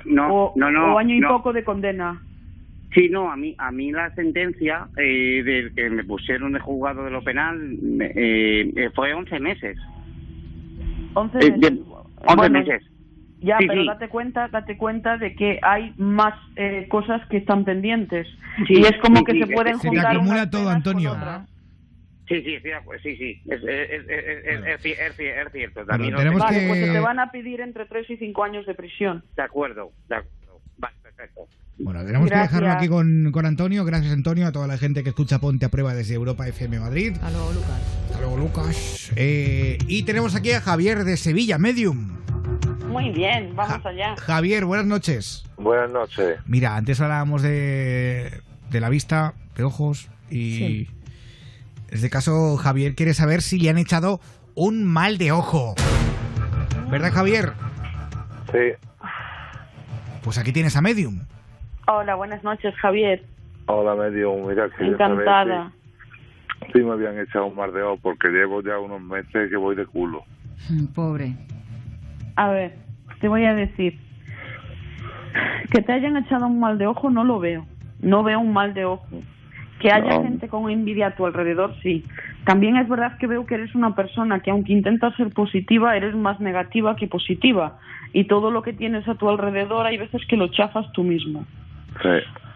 No, 0.05 0.27
o, 0.29 0.53
o 0.55 0.97
año 0.97 1.15
y 1.15 1.21
poco 1.21 1.53
de 1.53 1.63
condena. 1.63 2.21
Sí, 2.93 3.09
no, 3.09 3.31
a 3.31 3.35
mí, 3.35 3.55
a 3.57 3.71
mí 3.71 3.91
la 3.91 4.11
sentencia 4.11 4.87
eh, 4.97 5.41
del 5.43 5.73
que 5.73 5.89
me 5.89 6.03
pusieron 6.03 6.53
de 6.53 6.59
juzgado 6.59 7.05
de 7.05 7.11
lo 7.11 7.23
penal 7.23 7.57
me- 7.81 8.11
eh, 8.15 8.71
eh, 8.75 8.89
fue 8.93 9.13
11 9.13 9.39
meses. 9.39 9.77
11 11.15 11.37
Eh, 11.39 11.51
meses. 11.51 11.59
de- 11.61 11.67
11 11.69 12.35
Bueno, 12.35 12.59
meses. 12.59 12.83
Ya, 13.41 13.57
Sí, 13.57 13.67
pero 13.67 13.81
sí. 13.81 13.87
date 13.87 14.07
cuenta, 14.07 14.47
date 14.47 14.77
cuenta 14.77 15.17
de 15.17 15.35
que 15.35 15.59
hay 15.63 15.93
más 15.97 16.33
eh, 16.55 16.87
cosas 16.89 17.25
que 17.27 17.37
están 17.37 17.65
pendientes 17.65 18.27
Sí, 18.67 18.75
y 18.75 18.81
es 18.85 18.95
como 19.01 19.17
sí, 19.17 19.25
que 19.25 19.31
sí, 19.33 19.39
se 19.39 19.47
pueden 19.47 19.79
se 19.79 19.87
juntar 19.89 20.15
acumula 20.15 20.33
unas 20.37 20.49
todo, 20.51 20.69
Antonio. 20.69 21.15
Sí, 22.25 22.41
sí, 22.41 22.57
sí, 22.61 22.69
pues 22.85 23.01
sí, 23.01 23.17
sí, 23.17 23.41
es, 23.45 23.61
es, 23.63 23.89
es, 23.89 24.05
es, 24.07 24.25
es- 24.45 24.65
es 24.65 24.81
ci- 24.83 24.95
es 24.97 25.17
ci- 25.17 25.45
es 25.45 25.51
cierto. 25.51 25.85
También 25.85 26.15
tengo. 26.15 26.37
Vale, 26.37 26.61
que- 26.61 26.67
pues 26.67 26.79
se 26.79 26.91
te 26.93 26.99
van 27.01 27.19
a 27.19 27.31
pedir 27.31 27.59
entre 27.59 27.85
3 27.85 28.09
y 28.09 28.15
5 28.17 28.43
años 28.45 28.65
de 28.65 28.75
prisión. 28.75 29.23
De 29.35 29.41
acuerdo, 29.43 29.91
de 30.07 30.15
acuerdo. 30.15 30.61
Vale, 30.77 30.95
perfecto. 31.03 31.41
Bueno, 31.79 32.03
tenemos 32.05 32.29
Gracias. 32.29 32.49
que 32.49 32.55
dejarlo 32.55 32.77
aquí 32.79 32.87
con, 32.87 33.31
con 33.31 33.45
Antonio. 33.45 33.83
Gracias, 33.83 34.13
Antonio, 34.13 34.47
a 34.47 34.51
toda 34.51 34.67
la 34.67 34.77
gente 34.77 35.03
que 35.03 35.09
escucha 35.09 35.39
Ponte 35.39 35.65
a 35.65 35.69
Prueba 35.69 35.93
desde 35.95 36.13
Europa 36.13 36.47
FM 36.47 36.79
Madrid. 36.79 37.13
Hasta 37.15 37.31
luego, 37.31 37.51
Lucas. 37.53 37.81
Hasta 38.05 38.19
luego, 38.19 38.37
Lucas. 38.37 39.11
Eh, 39.15 39.77
y 39.87 40.03
tenemos 40.03 40.35
aquí 40.35 40.51
a 40.51 40.61
Javier 40.61 41.03
de 41.03 41.17
Sevilla, 41.17 41.57
Medium. 41.57 42.17
Muy 42.87 43.09
bien, 43.09 43.55
vamos 43.55 43.81
Ja- 43.81 43.89
allá. 43.89 44.15
Javier, 44.17 44.65
buenas 44.65 44.85
noches. 44.85 45.45
Buenas 45.57 45.89
noches. 45.91 46.37
Mira, 46.45 46.75
antes 46.75 47.01
hablábamos 47.01 47.41
de, 47.41 48.41
de 48.69 48.79
la 48.79 48.89
vista, 48.89 49.33
de 49.57 49.63
ojos, 49.63 50.09
y 50.29 50.57
Sí. 50.57 50.89
en 51.89 51.95
este 51.95 52.09
caso 52.11 52.55
Javier 52.57 52.93
quiere 52.93 53.15
saber 53.15 53.41
si 53.41 53.57
le 53.59 53.71
han 53.71 53.79
echado 53.79 54.21
un 54.53 54.83
mal 54.83 55.17
de 55.17 55.31
ojo. 55.31 55.73
¿Verdad, 56.91 57.11
Javier? 57.11 57.53
Sí. 58.51 58.59
Pues 60.23 60.37
aquí 60.37 60.51
tienes 60.53 60.75
a 60.75 60.81
Medium. 60.81 61.21
Hola, 61.87 62.15
buenas 62.15 62.43
noches, 62.43 62.73
Javier. 62.75 63.23
Hola, 63.67 63.95
medio. 63.95 64.33
Mira, 64.35 64.69
que 64.77 64.85
Encantada. 64.85 65.71
Sí, 66.71 66.79
me 66.79 66.91
habían 66.91 67.19
echado 67.19 67.47
un 67.47 67.55
mar 67.55 67.71
de 67.71 67.83
ojo 67.83 67.99
porque 68.01 68.29
llevo 68.29 68.61
ya 68.61 68.79
unos 68.79 69.01
meses 69.01 69.49
que 69.49 69.57
voy 69.57 69.75
de 69.75 69.85
culo. 69.85 70.23
Mm, 70.69 70.85
Pobre. 70.93 71.33
A 72.35 72.49
ver, 72.49 72.73
te 73.19 73.27
voy 73.27 73.45
a 73.45 73.53
decir. 73.53 73.99
Que 75.71 75.81
te 75.81 75.91
hayan 75.91 76.15
echado 76.17 76.47
un 76.47 76.59
mal 76.59 76.77
de 76.77 76.87
ojo 76.87 77.09
no 77.09 77.23
lo 77.23 77.39
veo. 77.39 77.65
No 77.99 78.23
veo 78.23 78.39
un 78.39 78.53
mal 78.53 78.73
de 78.73 78.85
ojo. 78.85 79.05
Que 79.79 79.91
haya 79.91 80.17
No. 80.17 80.23
gente 80.23 80.47
con 80.47 80.69
envidia 80.69 81.07
a 81.07 81.15
tu 81.15 81.25
alrededor, 81.25 81.75
sí. 81.81 82.05
También 82.45 82.77
es 82.77 82.87
verdad 82.87 83.17
que 83.17 83.27
veo 83.27 83.45
que 83.45 83.55
eres 83.55 83.75
una 83.75 83.95
persona 83.95 84.39
que 84.39 84.51
aunque 84.51 84.71
intentas 84.71 85.15
ser 85.15 85.29
positiva, 85.33 85.97
eres 85.97 86.15
más 86.15 86.39
negativa 86.39 86.95
que 86.95 87.07
positiva. 87.07 87.79
Y 88.13 88.25
todo 88.25 88.51
lo 88.51 88.61
que 88.61 88.71
tienes 88.73 89.07
a 89.07 89.15
tu 89.15 89.27
alrededor 89.29 89.85
hay 89.85 89.97
veces 89.97 90.21
que 90.27 90.37
lo 90.37 90.47
chafas 90.47 90.89
tú 90.93 91.03
mismo. 91.03 91.45
Sí. 92.01 92.09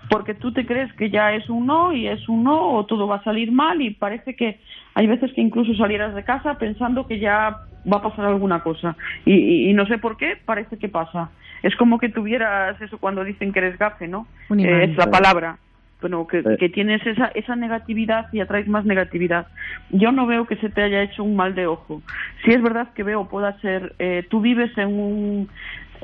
porque 0.09 0.33
tú 0.33 0.51
te 0.53 0.65
crees 0.65 0.91
que 0.93 1.09
ya 1.09 1.33
es 1.33 1.49
un 1.49 1.65
no 1.67 1.91
y 1.93 2.07
es 2.07 2.27
un 2.29 2.43
no 2.45 2.71
o 2.71 2.85
todo 2.85 3.07
va 3.07 3.17
a 3.17 3.23
salir 3.23 3.51
mal 3.51 3.81
y 3.81 3.89
parece 3.91 4.35
que 4.35 4.59
hay 4.95 5.05
veces 5.05 5.33
que 5.33 5.41
incluso 5.41 5.73
salieras 5.75 6.15
de 6.15 6.23
casa 6.23 6.57
pensando 6.57 7.05
que 7.07 7.19
ya 7.19 7.57
va 7.91 7.97
a 7.97 8.01
pasar 8.01 8.25
alguna 8.25 8.61
cosa. 8.61 8.95
Y, 9.25 9.33
y- 9.33 9.69
y 9.69 9.73
no 9.73 9.85
sé 9.85 9.97
por 9.97 10.15
qué 10.17 10.37
parece 10.45 10.77
que 10.77 10.87
pasa. 10.89 11.29
Es 11.61 11.75
como 11.75 11.99
que 11.99 12.09
tuvieras 12.09 12.79
eso 12.81 12.97
cuando 12.99 13.23
dicen 13.23 13.51
que 13.51 13.59
eres 13.59 13.77
gafe 13.77 14.07
no. 14.07 14.27
Eh, 14.57 14.85
es 14.91 14.97
la 14.97 15.11
palabra. 15.11 15.57
Bueno 15.99 16.27
que, 16.27 16.43
Sí. 16.43 16.49
que 16.59 16.69
tienes 16.69 17.05
esa 17.07 17.25
esa 17.33 17.55
negatividad 17.55 18.27
y 18.31 18.39
atraes 18.39 18.67
más 18.67 18.85
negatividad. 18.85 19.47
Yo 19.89 20.11
no 20.11 20.27
veo 20.27 20.45
que 20.45 20.55
se 20.57 20.69
te 20.69 20.83
haya 20.83 21.01
hecho 21.01 21.23
un 21.23 21.35
mal 21.35 21.55
de 21.55 21.65
ojo. 21.65 22.01
Si 22.45 22.51
es 22.51 22.61
verdad 22.61 22.93
que 22.93 23.01
veo 23.03 23.27
pueda 23.27 23.59
ser 23.61 23.93
eh, 23.97 24.23
tú 24.29 24.39
vives 24.39 24.77
en 24.77 24.87
un 24.89 25.49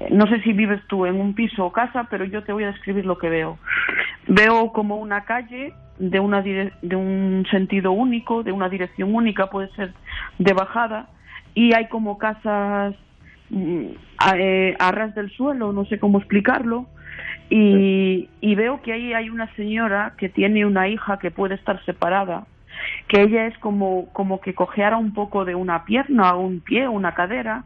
no 0.10 0.28
sé 0.28 0.42
si 0.42 0.54
vives 0.54 0.82
tú 0.88 1.06
en 1.06 1.20
un 1.20 1.34
piso 1.34 1.66
o 1.66 1.72
casa, 1.72 2.08
pero 2.10 2.26
yo 2.26 2.44
te 2.44 2.54
voy 2.54 2.64
a 2.64 2.72
describir 2.72 3.06
lo 3.06 3.18
que 3.18 3.30
veo. 3.30 3.58
Veo 4.28 4.72
como 4.74 4.98
una 4.98 5.26
calle 5.26 5.74
de, 6.00 6.20
una 6.20 6.42
dire- 6.44 6.74
de 6.82 6.96
un 6.96 7.46
sentido 7.52 7.92
único, 7.92 8.44
de 8.44 8.52
una 8.52 8.70
dirección 8.70 9.14
única, 9.14 9.48
puede 9.50 9.70
ser 9.76 9.94
de 10.40 10.54
bajada, 10.54 11.08
y 11.54 11.74
hay 11.74 11.88
como 11.88 12.18
casas 12.18 12.96
mm, 13.50 13.86
a, 14.18 14.38
eh, 14.38 14.76
a 14.80 14.92
ras 14.92 15.14
del 15.16 15.30
suelo, 15.32 15.72
no 15.74 15.86
sé 15.86 16.00
cómo 16.00 16.18
explicarlo, 16.18 16.88
y, 17.50 18.30
y 18.42 18.56
veo 18.56 18.82
que 18.82 18.94
ahí 18.94 19.14
hay 19.14 19.30
una 19.30 19.54
señora 19.56 20.14
que 20.18 20.30
tiene 20.30 20.66
una 20.66 20.88
hija 20.88 21.20
que 21.20 21.30
puede 21.30 21.56
estar 21.56 21.84
separada, 21.86 22.48
que 23.08 23.22
ella 23.22 23.48
es 23.48 23.58
como, 23.60 24.08
como 24.14 24.42
que 24.42 24.54
cojeara 24.54 24.98
un 24.98 25.14
poco 25.14 25.46
de 25.46 25.56
una 25.56 25.86
pierna, 25.86 26.36
un 26.36 26.60
pie, 26.60 26.88
una 26.88 27.14
cadera, 27.14 27.64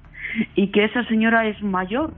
y 0.56 0.68
que 0.68 0.86
esa 0.86 1.04
señora 1.06 1.46
es 1.48 1.62
mayor. 1.62 2.14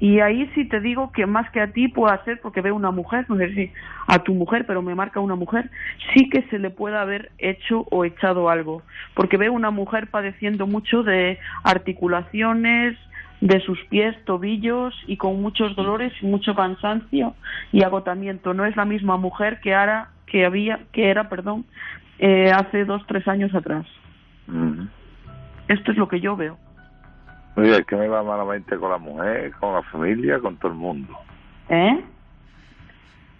Y 0.00 0.18
ahí 0.18 0.50
sí 0.56 0.64
te 0.64 0.80
digo 0.80 1.12
que 1.12 1.26
más 1.26 1.48
que 1.50 1.60
a 1.60 1.72
ti 1.72 1.86
pueda 1.86 2.24
ser, 2.24 2.40
porque 2.40 2.60
veo 2.60 2.74
una 2.74 2.90
mujer, 2.90 3.24
no 3.28 3.36
sé 3.36 3.54
si 3.54 3.72
a 4.08 4.18
tu 4.18 4.34
mujer, 4.34 4.66
pero 4.66 4.82
me 4.82 4.96
marca 4.96 5.20
una 5.20 5.36
mujer, 5.36 5.70
sí 6.12 6.28
que 6.28 6.42
se 6.50 6.58
le 6.58 6.70
puede 6.70 6.98
haber 6.98 7.30
hecho 7.38 7.86
o 7.88 8.04
echado 8.04 8.50
algo. 8.50 8.82
Porque 9.14 9.36
veo 9.36 9.52
una 9.52 9.70
mujer 9.70 10.08
padeciendo 10.08 10.66
mucho 10.66 11.04
de 11.04 11.38
articulaciones, 11.62 12.98
de 13.42 13.60
sus 13.60 13.78
pies, 13.90 14.16
tobillos 14.24 14.94
y 15.06 15.16
con 15.16 15.42
muchos 15.42 15.74
dolores 15.74 16.12
y 16.20 16.26
mucho 16.26 16.54
cansancio 16.54 17.34
y 17.72 17.82
agotamiento. 17.82 18.54
No 18.54 18.64
es 18.64 18.76
la 18.76 18.84
misma 18.84 19.16
mujer 19.16 19.60
que 19.60 19.70
era, 19.70 20.10
que 20.26 20.44
había, 20.44 20.80
que 20.92 21.10
era, 21.10 21.28
perdón, 21.28 21.64
eh, 22.24 22.52
hace 22.52 22.84
dos, 22.84 23.02
tres 23.08 23.26
años 23.26 23.52
atrás. 23.54 23.84
Mm. 24.46 24.84
Esto 25.68 25.90
es 25.90 25.98
lo 25.98 26.06
que 26.08 26.20
yo 26.20 26.36
veo. 26.36 26.56
Mira, 27.56 27.76
es 27.78 27.84
que 27.86 27.96
me 27.96 28.06
va 28.08 28.22
malamente 28.22 28.76
con 28.76 28.90
la 28.90 28.98
mujer, 28.98 29.52
con 29.60 29.74
la 29.74 29.82
familia, 29.82 30.38
con 30.38 30.56
todo 30.56 30.70
el 30.72 30.78
mundo. 30.78 31.12
¿Eh? 31.68 32.00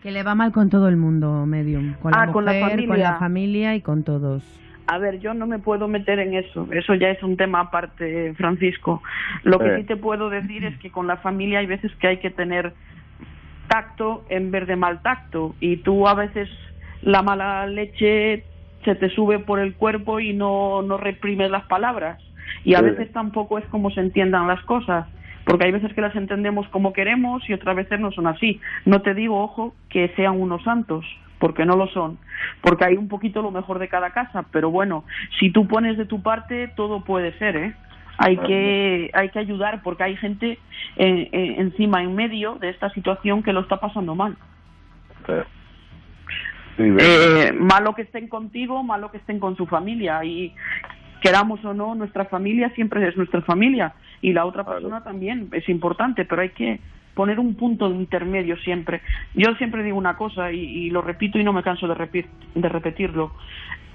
Que 0.03 0.11
le 0.11 0.25
va 0.25 0.35
mal 0.35 0.51
con 0.53 0.69
todo 0.69 0.89
el 0.89 0.97
mundo, 0.97 1.47
Medium. 1.47 1.95
Con 1.95 2.11
la 2.11 2.19
Ah, 2.19 2.21
mujer, 2.27 2.33
con 2.33 2.45
la 2.45 2.53
con 2.61 2.71
familia. 2.71 2.97
la 3.13 3.19
familia 3.19 3.75
y 3.77 3.81
con 3.83 4.03
todos. 4.03 4.43
A 4.89 4.99
ver, 4.99 5.21
yo 5.21 5.33
no 5.33 5.47
me 5.47 5.61
puedo 5.61 5.87
meter 5.87 6.19
en 6.19 6.35
eso. 6.35 6.67
Eso 6.73 6.95
ya 6.97 7.11
es 7.11 7.23
un 7.23 7.37
tema 7.37 7.61
aparte, 7.61 8.35
Francisco. 8.35 9.01
Lo 9.45 9.61
que 9.61 9.69
Eh. 9.69 9.77
sí 9.79 9.85
te 9.85 9.97
puedo 9.97 10.29
decir 10.29 10.65
es 10.65 10.77
que 10.81 10.91
con 10.91 11.07
la 11.07 11.19
familia 11.19 11.61
hay 11.61 11.67
veces 11.67 11.93
que 12.01 12.09
hay 12.09 12.17
que 12.19 12.31
tener 12.31 12.75
tacto 13.69 14.25
en 14.29 14.51
vez 14.51 14.67
de 14.67 14.75
mal 14.77 15.01
tacto. 15.03 15.55
Y 15.61 15.77
tú 15.79 16.09
a 16.09 16.15
veces 16.15 16.49
la 17.03 17.23
mala 17.23 17.67
leche 17.69 18.45
se 18.85 18.95
te 18.95 19.09
sube 19.11 19.39
por 19.39 19.59
el 19.59 19.75
cuerpo 19.75 20.21
y 20.21 20.33
no, 20.33 20.83
no 20.83 20.97
reprimes 20.97 21.51
las 21.51 21.65
palabras. 21.65 22.19
Y 22.65 22.75
a 22.75 22.79
Sí. 22.79 22.85
veces 22.87 23.13
tampoco 23.13 23.59
es 23.59 23.65
como 23.67 23.91
se 23.91 24.01
entiendan 24.01 24.47
las 24.47 24.63
cosas. 24.63 25.07
Porque 25.45 25.65
hay 25.67 25.73
veces 25.73 25.93
que 25.93 26.01
las 26.01 26.15
entendemos 26.15 26.69
como 26.69 26.93
queremos 26.93 27.49
y 27.49 27.53
otras 27.53 27.75
veces 27.75 27.99
no 27.99 28.13
son 28.13 28.29
así. 28.29 28.61
No 28.85 29.03
te 29.03 29.13
digo, 29.15 29.41
ojo, 29.43 29.75
que 29.89 30.09
sean 30.15 30.41
unos 30.41 30.63
santos, 30.63 31.05
porque 31.41 31.65
no 31.67 31.77
lo 31.77 31.89
son. 31.89 32.19
Porque 32.61 32.85
hay 32.85 32.97
un 32.97 33.09
poquito 33.09 33.43
lo 33.43 33.51
mejor 33.51 33.81
de 33.81 33.89
cada 33.89 34.11
casa. 34.11 34.45
Pero 34.53 34.71
bueno, 34.71 35.05
si 35.41 35.51
tú 35.51 35.67
pones 35.67 35.99
de 35.99 36.05
tu 36.07 36.23
parte, 36.23 36.69
todo 36.77 37.03
puede 37.03 37.33
ser, 37.39 37.57
¿eh? 37.57 37.75
Hay 38.19 38.37
que, 38.37 39.11
hay 39.15 39.31
que 39.31 39.39
ayudar 39.41 39.83
porque 39.83 40.05
hay 40.05 40.17
gente 40.17 40.59
eh, 40.97 41.29
eh, 41.33 41.55
encima, 41.59 42.03
en 42.03 42.15
medio 42.15 42.55
de 42.57 42.69
esta 42.69 42.91
situación 42.91 43.43
que 43.43 43.53
lo 43.53 43.61
está 43.61 43.79
pasando 43.79 44.15
mal. 44.15 44.37
Sí. 45.27 45.33
Sí, 46.77 46.83
Eh, 47.01 47.42
malo 47.63 47.95
que 47.95 48.03
estén 48.03 48.29
contigo, 48.29 48.83
malo 48.83 49.11
que 49.11 49.19
estén 49.19 49.39
con 49.39 49.57
su 49.57 49.67
familia. 49.67 50.25
Y, 50.25 50.55
queramos 51.23 51.65
o 51.65 51.73
no, 51.73 51.95
nuestra 51.95 52.25
familia 52.25 52.71
siempre 52.75 53.07
es 53.07 53.17
nuestra 53.17 53.41
familia 53.43 53.95
y 54.21 54.33
la 54.33 54.45
otra 54.45 54.65
persona 54.65 55.03
también 55.05 55.49
es 55.53 55.69
importante, 55.69 56.25
pero 56.25 56.43
hay 56.43 56.51
que 56.51 56.81
poner 57.15 57.39
un 57.39 57.55
punto 57.55 57.89
de 57.89 57.95
intermedio 57.95 58.57
siempre. 58.59 59.01
Yo 59.35 59.55
siempre 59.55 59.85
digo 59.85 59.97
una 59.97 60.17
cosa 60.17 60.51
y, 60.51 60.59
y 60.59 60.91
lo 60.91 61.01
repito 61.01 61.39
y 61.39 61.45
no 61.45 61.53
me 61.53 61.63
canso 61.63 61.87
de, 61.87 61.95
repi- 61.95 62.27
de 62.55 62.69
repetirlo. 62.69 63.33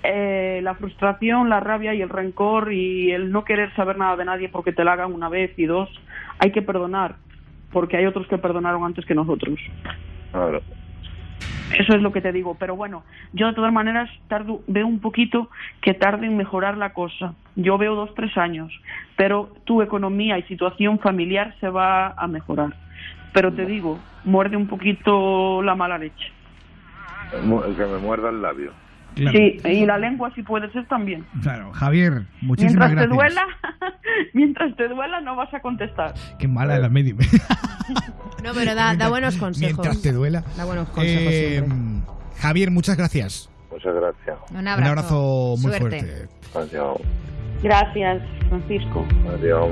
Eh, 0.03 0.61
la 0.63 0.75
frustración, 0.75 1.49
la 1.49 1.59
rabia 1.59 1.93
y 1.93 2.01
el 2.01 2.09
rencor 2.09 2.71
y 2.71 3.11
el 3.11 3.29
no 3.31 3.43
querer 3.43 3.75
saber 3.75 3.97
nada 3.97 4.15
de 4.15 4.23
nadie 4.23 4.47
porque 4.47 4.71
te 4.71 4.85
la 4.85 4.93
hagan 4.93 5.11
una 5.13 5.27
vez 5.27 5.51
y 5.57 5.65
dos, 5.65 5.89
hay 6.39 6.51
que 6.51 6.61
perdonar, 6.61 7.15
porque 7.73 7.97
hay 7.97 8.05
otros 8.05 8.27
que 8.27 8.37
perdonaron 8.37 8.85
antes 8.85 9.05
que 9.05 9.15
nosotros. 9.15 9.59
Claro. 10.31 10.61
Eso 11.71 11.93
es 11.95 12.01
lo 12.01 12.11
que 12.11 12.21
te 12.21 12.31
digo. 12.31 12.55
Pero 12.55 12.75
bueno, 12.75 13.03
yo 13.33 13.47
de 13.47 13.53
todas 13.53 13.73
maneras 13.73 14.09
tardo, 14.27 14.61
veo 14.67 14.87
un 14.87 14.99
poquito 14.99 15.49
que 15.81 15.93
tarde 15.93 16.27
en 16.27 16.37
mejorar 16.37 16.77
la 16.77 16.93
cosa. 16.93 17.33
Yo 17.55 17.77
veo 17.77 17.95
dos, 17.95 18.13
tres 18.15 18.37
años. 18.37 18.71
Pero 19.15 19.53
tu 19.65 19.81
economía 19.81 20.37
y 20.37 20.43
situación 20.43 20.99
familiar 20.99 21.55
se 21.59 21.69
va 21.69 22.09
a 22.09 22.27
mejorar. 22.27 22.73
Pero 23.33 23.53
te 23.53 23.65
digo, 23.65 23.99
muerde 24.23 24.57
un 24.57 24.67
poquito 24.67 25.61
la 25.61 25.75
mala 25.75 25.97
leche. 25.97 26.31
Que 27.31 27.85
me 27.85 27.97
muerda 27.97 28.29
el 28.29 28.41
labio. 28.41 28.71
Claro. 29.15 29.37
Sí, 29.37 29.57
y 29.65 29.85
la 29.85 29.97
lengua 29.97 30.31
si 30.35 30.43
puede 30.43 30.71
ser 30.71 30.85
también. 30.85 31.25
Claro, 31.41 31.71
Javier, 31.73 32.23
muchísimas 32.41 32.91
Mientras 32.93 33.09
te 33.09 33.15
gracias. 33.15 33.35
duela, 33.35 33.93
mientras 34.33 34.75
te 34.75 34.87
duela 34.87 35.21
no 35.21 35.35
vas 35.35 35.51
a 35.53 35.59
contestar. 35.59 36.13
Qué 36.37 36.47
mala 36.47 36.75
es 36.75 36.81
la 36.81 36.89
medium. 36.89 37.17
No, 38.43 38.53
pero 38.53 38.75
da, 38.75 38.95
da 38.95 39.09
buenos 39.09 39.35
consejos. 39.37 39.73
Mientras 39.77 40.01
te 40.01 40.11
duela. 40.11 40.43
Da 40.55 40.65
buenos 40.65 40.87
consejos 40.89 41.33
Eh, 41.33 41.63
siempre. 41.65 42.11
Javier, 42.39 42.71
muchas 42.71 42.97
gracias. 42.97 43.49
Muchas 43.71 43.93
gracias. 43.95 44.37
Un 44.51 44.67
abrazo. 44.67 44.81
Un 44.81 44.87
abrazo 44.87 45.55
muy 45.59 45.71
Suerte. 45.77 45.99
fuerte. 45.99 46.27
Adiós. 46.75 46.97
Gracias, 47.63 48.21
Francisco. 48.49 49.05
Adiós. 49.33 49.67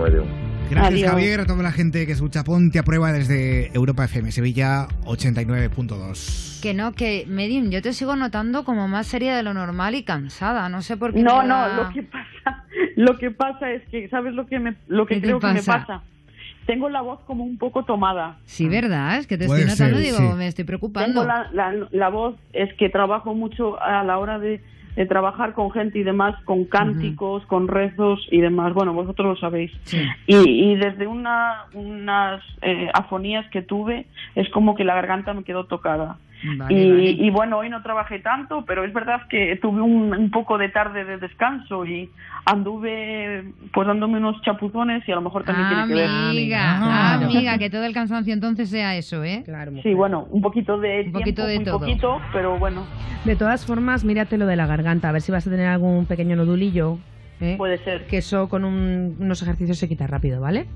Gracias, 0.69 0.93
Adiós. 0.93 1.11
Javier, 1.11 1.39
a 1.41 1.45
toda 1.45 1.61
la 1.61 1.71
gente 1.71 2.07
que 2.07 2.11
escucha 2.13 2.43
Ponte 2.43 2.79
a 2.79 2.83
Prueba 2.83 3.11
desde 3.13 3.71
Europa 3.75 4.05
FM 4.05 4.31
Sevilla 4.31 4.87
89.2. 5.05 6.59
Que 6.61 6.73
no, 6.73 6.93
que 6.93 7.25
Medium, 7.27 7.69
yo 7.69 7.81
te 7.81 7.93
sigo 7.93 8.15
notando 8.15 8.63
como 8.65 8.87
más 8.87 9.05
seria 9.07 9.35
de 9.35 9.43
lo 9.43 9.53
normal 9.53 9.93
y 9.95 10.03
cansada. 10.03 10.67
No 10.69 10.81
sé 10.81 10.97
por 10.97 11.13
qué. 11.13 11.21
No, 11.21 11.43
no, 11.43 11.55
da- 11.55 11.75
lo 11.77 11.89
que 11.93 12.03
pasa, 12.03 12.63
lo 12.95 13.17
que 13.17 13.31
pasa 13.31 13.71
es 13.71 13.83
que, 13.89 14.09
¿sabes 14.09 14.33
lo 14.33 14.47
que 14.47 14.59
me, 14.59 14.75
lo 14.87 15.05
que 15.05 15.15
¿Qué 15.15 15.21
te 15.21 15.27
creo 15.27 15.39
que 15.39 15.47
me 15.47 15.61
pasa? 15.63 16.01
Tengo 16.65 16.89
la 16.89 17.01
voz 17.01 17.19
como 17.27 17.43
un 17.43 17.57
poco 17.57 17.83
tomada. 17.83 18.37
Sí, 18.45 18.67
¿verdad? 18.67 19.17
Es 19.17 19.27
que 19.27 19.37
te 19.37 19.45
Puede 19.47 19.61
estoy 19.61 19.73
notando 19.87 19.97
ser, 20.01 20.05
digo, 20.05 20.17
sí. 20.31 20.37
me 20.37 20.47
estoy 20.47 20.63
Tengo 20.65 20.67
preocupando. 20.79 21.23
la, 21.23 21.47
la, 21.53 21.73
la 21.91 22.09
voz, 22.09 22.35
es 22.53 22.73
que 22.75 22.89
trabajo 22.89 23.33
mucho 23.35 23.81
a 23.81 24.03
la 24.03 24.17
hora 24.17 24.39
de, 24.39 24.61
de 24.95 25.05
trabajar 25.05 25.53
con 25.53 25.69
gente 25.71 25.99
y 25.99 26.03
demás, 26.03 26.35
con 26.45 26.65
cánticos, 26.65 27.45
con 27.45 27.67
rezos 27.67 28.25
y 28.31 28.41
demás. 28.41 28.73
Bueno, 28.73 28.93
vosotros 28.93 29.27
lo 29.27 29.35
sabéis. 29.35 29.71
Sí. 29.83 30.01
Y, 30.25 30.35
y 30.71 30.75
desde 30.75 31.05
una, 31.05 31.65
unas 31.73 32.41
eh, 32.61 32.89
afonías 32.93 33.45
que 33.51 33.61
tuve, 33.61 34.05
es 34.35 34.49
como 34.49 34.75
que 34.75 34.83
la 34.85 34.95
garganta 34.95 35.33
me 35.33 35.43
quedó 35.43 35.65
tocada. 35.65 36.17
Vale, 36.57 36.73
y, 36.73 36.89
vale. 36.91 37.09
y 37.11 37.29
bueno, 37.31 37.57
hoy 37.59 37.69
no 37.69 37.81
trabajé 37.81 38.19
tanto, 38.19 38.65
pero 38.65 38.83
es 38.83 38.93
verdad 38.93 39.21
que 39.29 39.57
tuve 39.61 39.81
un, 39.81 40.13
un 40.15 40.29
poco 40.31 40.57
de 40.57 40.69
tarde 40.69 41.03
de 41.05 41.17
descanso 41.17 41.85
y 41.85 42.09
anduve 42.45 43.45
pues 43.73 43.87
dándome 43.87 44.17
unos 44.17 44.41
chapuzones 44.43 45.07
y 45.07 45.11
a 45.11 45.15
lo 45.15 45.21
mejor 45.21 45.43
también 45.43 45.67
tiene 45.69 45.87
que 45.87 45.93
ver. 45.93 46.09
Amiga, 46.09 46.61
Ah, 46.81 47.13
amiga, 47.15 47.57
que 47.57 47.69
todo 47.69 47.85
el 47.85 47.93
cansancio 47.93 48.33
entonces 48.33 48.69
sea 48.69 48.95
eso, 48.95 49.23
¿eh? 49.23 49.41
Claro, 49.45 49.71
mujer. 49.71 49.83
Sí, 49.83 49.93
bueno, 49.95 50.27
un 50.29 50.41
poquito 50.41 50.77
de 50.79 51.03
Un 51.07 51.11
poquito 51.11 51.45
tiempo, 51.45 51.47
de 51.47 51.55
muy 51.57 51.65
todo. 51.65 51.79
poquito, 51.79 52.21
pero 52.33 52.57
bueno, 52.59 52.85
De 53.23 53.35
todas 53.35 53.65
formas, 53.65 54.03
mírate 54.03 54.37
lo 54.37 54.45
de 54.45 54.55
la 54.55 54.67
garganta, 54.67 55.09
a 55.09 55.11
ver 55.11 55.21
si 55.21 55.31
vas 55.31 55.47
a 55.47 55.49
tener 55.49 55.67
algún 55.67 56.05
pequeño 56.05 56.35
nodulillo. 56.35 56.97
¿eh? 57.41 57.55
puede 57.57 57.77
ser. 57.79 58.05
Que 58.07 58.17
eso 58.19 58.47
con 58.47 58.63
un- 58.63 59.15
unos 59.19 59.41
ejercicios 59.41 59.77
se 59.77 59.87
quita 59.89 60.07
rápido, 60.07 60.39
¿vale? 60.41 60.67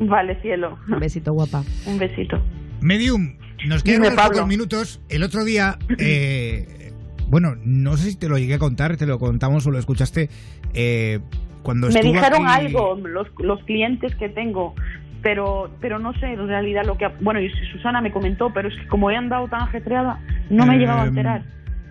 Vale, 0.00 0.36
cielo. 0.42 0.78
Un 0.88 0.98
besito, 0.98 1.32
guapa. 1.32 1.62
Un 1.86 1.98
besito. 1.98 2.40
Medium, 2.80 3.34
nos 3.66 3.82
quedan 3.82 4.02
unos 4.02 4.14
pocos 4.14 4.46
minutos. 4.46 5.00
El 5.08 5.22
otro 5.22 5.44
día, 5.44 5.78
eh, 5.98 6.92
bueno, 7.28 7.54
no 7.64 7.96
sé 7.96 8.10
si 8.10 8.16
te 8.16 8.28
lo 8.28 8.38
llegué 8.38 8.54
a 8.54 8.58
contar, 8.58 8.96
te 8.96 9.06
lo 9.06 9.18
contamos 9.18 9.66
o 9.66 9.70
lo 9.70 9.78
escuchaste. 9.78 10.28
eh, 10.74 11.20
cuando 11.62 11.88
Me 11.88 12.00
dijeron 12.00 12.46
aquí- 12.48 12.66
algo 12.66 12.94
los, 12.96 13.26
los 13.38 13.62
clientes 13.64 14.14
que 14.16 14.30
tengo, 14.30 14.74
pero 15.22 15.70
pero 15.80 15.98
no 15.98 16.14
sé 16.18 16.26
en 16.32 16.48
realidad 16.48 16.84
lo 16.86 16.96
que... 16.96 17.06
Bueno, 17.20 17.38
y 17.40 17.50
Susana 17.70 18.00
me 18.00 18.10
comentó, 18.10 18.50
pero 18.54 18.68
es 18.68 18.76
que 18.78 18.86
como 18.86 19.10
he 19.10 19.16
andado 19.16 19.46
tan 19.48 19.60
ajetreada, 19.62 20.18
no 20.48 20.64
me 20.64 20.76
he 20.76 20.78
llegado 20.78 21.00
a 21.00 21.04
Eh, 21.04 21.08
enterar. 21.08 21.44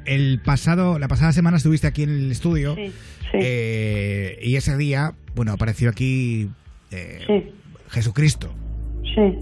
El 0.06 0.42
pasado, 0.44 0.98
la 0.98 1.08
pasada 1.08 1.34
semana 1.34 1.58
estuviste 1.58 1.86
aquí 1.86 2.02
en 2.02 2.10
el 2.10 2.32
estudio 2.32 2.74
Sí, 2.74 2.88
sí, 3.32 3.38
eh, 3.40 4.40
y 4.42 4.56
ese 4.56 4.76
día, 4.76 5.14
bueno, 5.36 5.52
apareció 5.52 5.92
aquí 5.92 6.50
eh, 6.90 7.20
sí, 7.28 7.52
Jesucristo. 7.90 8.52
sí, 9.04 9.36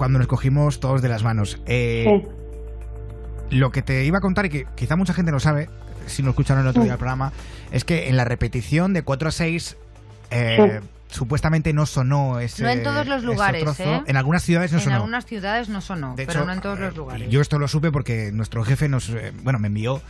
Cuando 0.00 0.18
nos 0.18 0.28
cogimos 0.28 0.80
todos 0.80 1.02
de 1.02 1.10
las 1.10 1.22
manos. 1.22 1.60
Eh, 1.66 2.06
sí. 2.08 3.56
Lo 3.58 3.70
que 3.70 3.82
te 3.82 4.02
iba 4.06 4.16
a 4.16 4.20
contar 4.22 4.46
y 4.46 4.48
que 4.48 4.64
quizá 4.74 4.96
mucha 4.96 5.12
gente 5.12 5.30
no 5.30 5.40
sabe, 5.40 5.68
si 6.06 6.22
no 6.22 6.30
escucharon 6.30 6.62
el 6.62 6.68
otro 6.68 6.80
Sí. 6.80 6.86
día 6.86 6.94
el 6.94 6.98
programa, 6.98 7.32
es 7.70 7.84
que 7.84 8.08
en 8.08 8.16
la 8.16 8.24
repetición 8.24 8.94
de 8.94 9.02
4 9.02 9.28
a 9.28 9.30
6 9.32 9.76
eh, 10.30 10.80
supuestamente 11.08 11.74
no 11.74 11.84
sonó 11.84 12.40
ese 12.40 12.62
No 12.62 12.70
en 12.70 12.82
todos 12.82 13.06
los 13.08 13.24
lugares, 13.24 13.62
trozo. 13.62 13.82
¿eh? 13.82 14.02
En 14.06 14.16
algunas 14.16 14.42
ciudades 14.42 14.72
no 14.72 14.78
en 14.78 14.84
sonó. 14.84 14.96
algunas 14.96 15.26
ciudades 15.26 15.68
no 15.68 15.82
sonó, 15.82 16.14
De 16.14 16.24
pero 16.24 16.38
hecho, 16.40 16.46
no 16.46 16.52
en 16.54 16.60
todos 16.62 16.78
los 16.80 16.94
eh, 16.94 16.96
lugares. 16.96 17.28
Yo 17.28 17.42
esto 17.42 17.58
lo 17.58 17.68
supe 17.68 17.92
porque 17.92 18.32
nuestro 18.32 18.64
jefe 18.64 18.88
nos, 18.88 19.12
bueno, 19.42 19.58
me 19.58 19.66
envió 19.68 20.00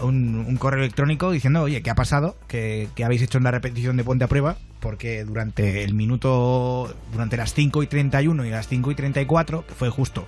un, 0.00 0.44
un 0.46 0.56
correo 0.56 0.80
electrónico 0.80 1.30
diciendo, 1.30 1.62
oye, 1.62 1.82
¿qué 1.82 1.90
ha 1.90 1.94
pasado? 1.94 2.36
¿Qué, 2.48 2.88
qué 2.94 3.04
habéis 3.04 3.22
hecho 3.22 3.38
en 3.38 3.44
la 3.44 3.50
repetición 3.50 3.96
de 3.96 4.04
Ponte 4.04 4.24
a 4.24 4.28
Prueba? 4.28 4.56
Porque 4.80 5.24
durante 5.24 5.82
el 5.84 5.94
minuto, 5.94 6.94
durante 7.12 7.36
las 7.36 7.54
5 7.54 7.82
y 7.82 7.86
31 7.86 8.44
y 8.44 8.50
las 8.50 8.68
5 8.68 8.90
y 8.90 8.94
34, 8.94 9.66
que 9.66 9.74
fue 9.74 9.88
justo 9.90 10.24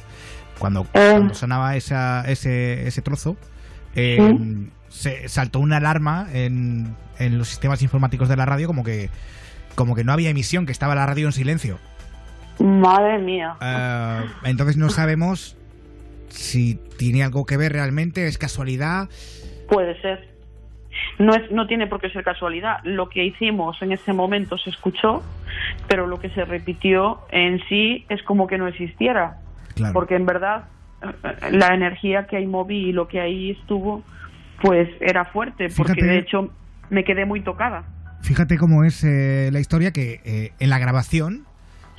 cuando, 0.59 0.83
Eh. 0.95 1.11
cuando 1.13 1.35
sonaba 1.35 1.77
esa, 1.77 2.25
ese, 2.27 2.87
ese 2.89 3.03
trozo, 3.03 3.37
eh, 3.95 4.19
Sí. 4.19 4.71
se 4.89 5.29
saltó 5.29 5.61
una 5.61 5.77
alarma 5.77 6.29
en, 6.33 6.95
en 7.19 7.39
los 7.39 7.49
sistemas 7.49 7.83
informáticos 7.83 8.29
de 8.29 8.37
la 8.37 8.47
radio 8.47 8.67
como 8.67 8.83
que 8.85 9.11
como 9.75 9.95
que 9.95 10.03
no 10.03 10.13
había 10.13 10.31
emisión, 10.31 10.67
que 10.67 10.73
estaba 10.73 10.97
la 10.97 11.07
radio 11.07 11.27
en 11.27 11.33
silencio. 11.33 11.79
Madre 12.59 13.19
mía. 13.21 13.55
Eh, 13.61 14.25
entonces 14.45 14.77
no 14.77 14.91
sabemos 14.91 15.57
si 16.31 16.81
tiene 16.97 17.23
algo 17.23 17.47
que 17.47 17.57
ver 17.57 17.73
realmente, 17.73 18.27
es 18.27 18.39
casualidad. 18.39 19.09
Puede 19.69 20.01
ser. 20.01 20.29
No, 21.19 21.35
es, 21.35 21.51
no 21.51 21.67
tiene 21.67 21.87
por 21.87 22.01
qué 22.01 22.11
ser 22.11 22.25
casualidad. 22.25 22.79
Lo 22.85 23.09
que 23.09 23.25
hicimos 23.25 23.81
en 23.83 23.93
ese 23.93 24.13
momento 24.13 24.57
se 24.59 24.71
escuchó, 24.71 25.23
pero 25.87 26.07
lo 26.07 26.19
que 26.19 26.31
se 26.31 26.45
repitió 26.45 27.21
en 27.31 27.61
sí 27.69 28.05
es 28.09 28.23
como 28.23 28.47
que 28.47 28.59
no 28.59 28.67
existiera. 28.67 29.39
Claro. 29.75 29.93
Porque 29.93 30.17
en 30.17 30.27
verdad 30.27 30.65
eh, 31.03 31.51
la 31.53 31.75
energía 31.75 32.27
que 32.27 32.37
ahí 32.39 32.47
moví 32.47 32.89
y 32.89 32.93
lo 32.93 33.07
que 33.07 33.21
ahí 33.21 33.51
estuvo, 33.51 34.03
pues 34.63 34.89
era 35.01 35.25
fuerte. 35.27 35.69
Porque 35.77 35.93
Fíjate- 35.95 36.07
de 36.07 36.19
hecho 36.19 36.51
me 36.91 37.05
quedé 37.05 37.27
muy 37.27 37.43
tocada. 37.43 37.85
Fíjate 38.23 38.57
cómo 38.59 38.83
es 38.85 39.05
eh, 39.05 39.51
la 39.53 39.61
historia 39.61 39.93
que 39.93 40.21
eh, 40.25 40.53
en 40.59 40.71
la 40.71 40.79
grabación 40.79 41.45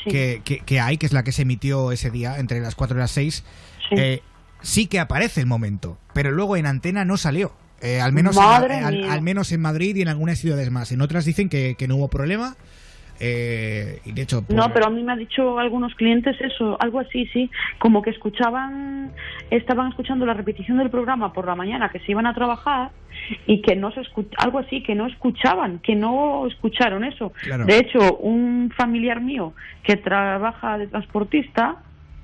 Sí. 0.04 0.12
que, 0.12 0.42
que- 0.46 0.60
que 0.60 0.80
hay, 0.80 0.98
que 0.98 1.06
es 1.06 1.12
la 1.14 1.24
que 1.24 1.32
se 1.34 1.42
emitió 1.42 1.92
ese 1.92 2.10
día, 2.10 2.40
entre 2.40 2.62
las 2.62 2.74
4 2.76 2.96
y 2.98 3.00
las 3.02 3.12
6, 3.12 3.44
Sí. 3.90 3.96
eh, 3.98 4.22
sí 4.62 4.88
que 4.88 5.00
aparece 5.00 5.42
el 5.42 5.48
momento, 5.48 5.98
pero 6.14 6.32
luego 6.32 6.58
en 6.58 6.66
antena 6.66 7.06
no 7.06 7.18
salió. 7.18 7.52
Eh, 7.82 8.02
al, 8.02 8.12
menos 8.12 8.36
en, 8.36 8.44
al, 8.44 8.94
mía. 8.98 9.14
al 9.14 9.22
menos 9.22 9.52
en 9.54 9.62
Madrid 9.62 9.96
y 9.96 10.02
en 10.02 10.10
algunas 10.10 10.38
ciudades 10.38 10.70
más. 10.70 10.92
En 10.92 11.00
otras 11.02 11.24
dicen 11.24 11.48
que, 11.48 11.76
que 11.78 11.88
no 11.88 11.96
hubo 11.96 12.10
problema. 12.10 12.56
eh, 13.22 14.00
y 14.06 14.12
de 14.14 14.22
hecho, 14.22 14.42
por- 14.44 14.56
No, 14.56 14.72
pero 14.74 14.88
a 14.88 14.90
mí 14.90 15.04
me 15.04 15.14
ha 15.14 15.16
dicho 15.16 15.60
algunos 15.60 15.94
clientes 15.96 16.36
eso, 16.42 16.78
algo 16.82 17.00
así, 17.00 17.26
sí, 17.28 17.50
como 17.78 18.02
que 18.02 18.10
escuchaban, 18.12 19.12
estaban 19.50 19.90
escuchando 19.90 20.26
la 20.26 20.34
repetición 20.34 20.78
del 20.78 20.90
programa 20.90 21.34
por 21.34 21.46
la 21.48 21.56
mañana, 21.56 21.90
que 21.90 22.00
se 22.00 22.12
iban 22.12 22.26
a 22.28 22.34
trabajar 22.34 22.92
y 23.46 23.62
que 23.62 23.76
no 23.76 23.92
se 23.92 24.02
escuch 24.02 24.28
algo 24.38 24.60
así, 24.60 24.84
que 24.84 24.96
no 24.96 25.06
escuchaban, 25.08 25.80
que 25.80 25.96
no 25.96 26.48
escucharon 26.48 27.04
eso. 27.04 27.34
Claro. 27.42 27.66
De 27.66 27.78
hecho, 27.78 28.18
un 28.18 28.72
familiar 28.76 29.22
mío 29.22 29.54
que 29.84 29.96
trabaja 29.98 30.78
de 30.78 30.88
transportista, 30.88 31.78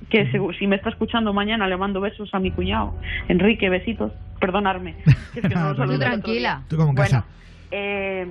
que 0.10 0.32
si 0.60 0.68
me 0.68 0.76
está 0.76 0.90
escuchando 0.90 1.34
mañana 1.34 1.68
le 1.68 1.78
mando 1.78 2.00
besos 2.02 2.30
a 2.34 2.40
mi 2.40 2.52
cuñado, 2.52 2.94
Enrique, 3.28 3.70
besitos, 3.70 4.12
perdonarme. 4.40 4.96
que 5.34 5.40
es 5.40 5.48
que 5.48 5.56
no 5.56 5.74
lo 5.74 6.00
tranquila. 6.00 6.62
Tú 6.68 6.78
como 6.78 6.90
en 6.90 6.96
Bueno, 6.96 7.10
casa. 7.10 7.26
eh, 7.72 8.28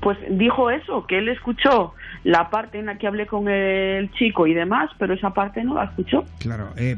pues 0.00 0.18
dijo 0.30 0.70
eso, 0.70 1.06
que 1.06 1.18
él 1.18 1.28
escuchó 1.28 1.94
la 2.22 2.48
parte 2.50 2.78
en 2.78 2.86
la 2.86 2.98
que 2.98 3.06
hablé 3.06 3.26
con 3.26 3.48
el 3.48 4.10
chico 4.12 4.46
y 4.46 4.54
demás, 4.54 4.90
pero 4.98 5.14
esa 5.14 5.30
parte 5.34 5.64
no 5.64 5.74
la 5.74 5.84
escuchó. 5.84 6.24
Claro, 6.38 6.68
eh, 6.76 6.96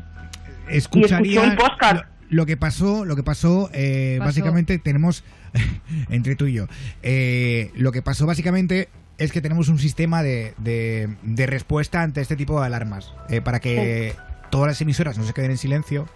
escucharía 0.68 1.20
Y 1.32 1.37
escuchó 1.37 1.50
el 1.50 1.56
podcast. 1.56 2.04
Lo, 2.28 2.40
lo 2.42 2.46
que 2.46 2.56
pasó, 2.58 3.04
lo 3.06 3.16
que 3.16 3.22
pasó, 3.22 3.70
eh, 3.72 4.16
Pasó. 4.18 4.28
básicamente 4.28 4.78
tenemos 4.78 5.25
entre 6.10 6.37
tú 6.37 6.46
y 6.46 6.54
yo. 6.54 6.66
eh, 7.02 7.70
lo 7.76 7.92
que 7.92 8.02
pasó 8.02 8.26
básicamente 8.26 8.88
es 9.18 9.32
que 9.32 9.40
tenemos 9.40 9.68
un 9.68 9.78
sistema 9.78 10.22
de, 10.22 10.54
de- 10.58 11.08
de 11.22 11.46
respuesta 11.46 12.02
ante 12.02 12.20
este 12.20 12.37
tipo 12.37 12.60
de 12.60 12.66
alarmas 12.66 13.12
eh, 13.28 13.40
para 13.40 13.60
que 13.60 14.14
todas 14.50 14.68
las 14.68 14.80
emisoras 14.80 15.18
no 15.18 15.25
se 15.25 15.32
queden 15.34 15.50
en 15.50 15.58
silencio. 15.58 16.08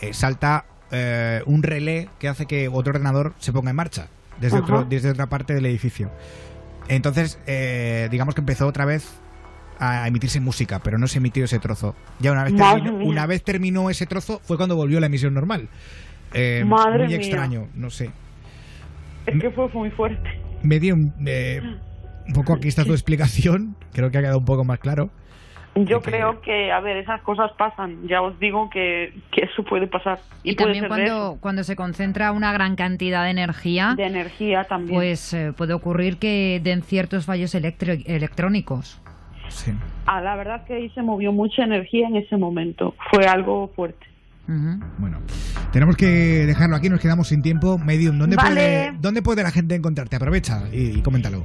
eh, 0.00 0.12
salta 0.14 0.64
eh, 0.90 1.42
un 1.46 1.62
relé 1.62 2.08
que 2.18 2.28
hace 2.28 2.46
que 2.46 2.68
otro 2.68 2.92
ordenador 2.92 3.34
se 3.38 3.52
ponga 3.52 3.70
en 3.70 3.76
marcha. 3.76 4.08
desde, 4.40 4.58
otro, 4.58 4.84
desde 4.84 5.10
otra 5.10 5.26
parte 5.26 5.54
del 5.54 5.66
edificio. 5.66 6.10
Entonces, 6.88 7.38
digamos 8.10 8.34
que 8.34 8.40
empezó 8.40 8.66
otra 8.66 8.84
vez 8.84 9.08
a 9.80 10.06
emitirse 10.08 10.38
música, 10.40 10.78
pero 10.78 10.98
no 10.98 11.08
se 11.08 11.18
emitió 11.18 11.44
ese 11.44 11.58
trozo. 11.58 11.94
Ya 12.20 12.32
una 12.32 12.44
vez, 12.44 12.54
terminó, 12.54 13.04
una 13.04 13.26
vez 13.26 13.42
terminó 13.42 13.90
ese 13.90 14.06
trozo 14.06 14.40
fue 14.44 14.56
cuando 14.56 14.76
volvió 14.76 15.00
la 15.00 15.06
emisión 15.06 15.34
normal. 15.34 15.68
Madre 16.64 16.98
muy 16.98 17.06
mía. 17.08 17.16
extraño, 17.16 17.68
no 17.74 17.90
sé. 17.90 18.10
Es 19.26 19.40
que 19.40 19.50
fue, 19.50 19.68
muy 19.70 19.90
fuerte. 19.90 20.40
Medium, 20.62 21.10
eh, 21.26 21.60
un 22.26 22.32
poco 22.34 22.54
aquí 22.54 22.68
está 22.68 22.84
tu 22.84 22.92
explicación. 22.92 23.76
Creo 23.92 24.10
que 24.10 24.18
ha 24.18 24.20
quedado 24.20 24.38
un 24.38 24.44
poco 24.44 24.64
más 24.64 24.78
claro. 24.78 25.10
Yo 25.74 26.00
que- 26.00 26.10
creo 26.10 26.40
que, 26.40 26.72
a 26.72 26.80
ver, 26.80 26.96
esas 26.96 27.20
cosas 27.20 27.50
pasan. 27.58 28.08
Ya 28.08 28.22
os 28.22 28.38
digo 28.40 28.70
que, 28.70 29.12
que 29.30 29.42
eso 29.44 29.62
puede 29.62 29.86
pasar. 29.86 30.18
Y, 30.42 30.52
Y, 30.52 30.54
puede 30.54 30.72
también 30.80 30.88
cuando, 30.88 31.36
cuando 31.40 31.64
se 31.64 31.76
concentra 31.76 32.32
una 32.32 32.50
gran 32.52 32.76
cantidad 32.76 33.24
de 33.24 33.30
energía, 33.30 33.92
de 33.94 34.06
energía 34.06 34.64
también. 34.64 34.94
pues 34.94 35.34
eh, 35.34 35.52
puede 35.54 35.74
ocurrir 35.74 36.16
que 36.16 36.60
den 36.64 36.82
ciertos 36.82 37.26
fallos 37.26 37.54
electro- 37.54 37.92
electrónicos. 38.06 39.02
Sí. 39.48 39.72
Ah, 40.06 40.22
la 40.22 40.34
verdad 40.36 40.64
que 40.64 40.74
ahí 40.74 40.88
se 40.90 41.02
movió 41.02 41.30
mucha 41.30 41.64
energía 41.64 42.08
en 42.08 42.16
ese 42.16 42.36
momento. 42.38 42.94
Fue 43.10 43.26
algo 43.26 43.70
fuerte. 43.76 44.06
Bueno, 44.98 45.18
tenemos 45.72 45.96
que 45.96 46.06
dejarlo 46.46 46.76
aquí, 46.76 46.88
nos 46.88 47.00
quedamos 47.00 47.28
sin 47.28 47.42
tiempo. 47.42 47.78
Medium, 47.78 48.16
¿dónde, 48.18 48.36
Vale. 48.36 48.54
puede, 48.54 48.92
¿dónde 49.00 49.20
puede 49.20 49.42
la 49.42 49.50
gente 49.50 49.74
encontrarte? 49.74 50.16
Aprovecha 50.16 50.62
y, 50.72 50.98
y 50.98 51.02
coméntalo. 51.02 51.44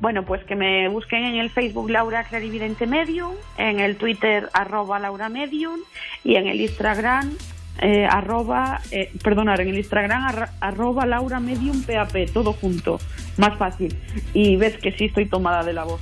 Bueno, 0.00 0.24
pues 0.24 0.42
que 0.44 0.56
me 0.56 0.88
busquen 0.88 1.24
en 1.24 1.36
el 1.36 1.50
Facebook 1.50 1.90
Laura 1.90 2.24
Clarividente 2.24 2.86
Medium, 2.86 3.34
en 3.58 3.80
el 3.80 3.96
Twitter 3.96 4.48
arroba 4.54 4.98
Laura 4.98 5.28
Medium 5.28 5.80
y 6.24 6.36
en 6.36 6.46
el 6.46 6.60
Instagram 6.60 7.36
eh, 7.82 8.06
arroba, 8.06 8.80
eh, 8.90 9.12
perdonar, 9.22 9.60
en 9.60 9.68
el 9.68 9.78
Instagram 9.78 10.48
arroba 10.60 11.04
Laura 11.04 11.38
Medium 11.38 11.82
PAP, 11.82 12.30
todo 12.32 12.54
junto, 12.54 12.98
más 13.36 13.58
fácil. 13.58 13.94
Y 14.32 14.56
ves 14.56 14.78
que 14.78 14.92
sí 14.92 15.06
estoy 15.06 15.26
tomada 15.26 15.62
de 15.64 15.74
la 15.74 15.84
voz. 15.84 16.00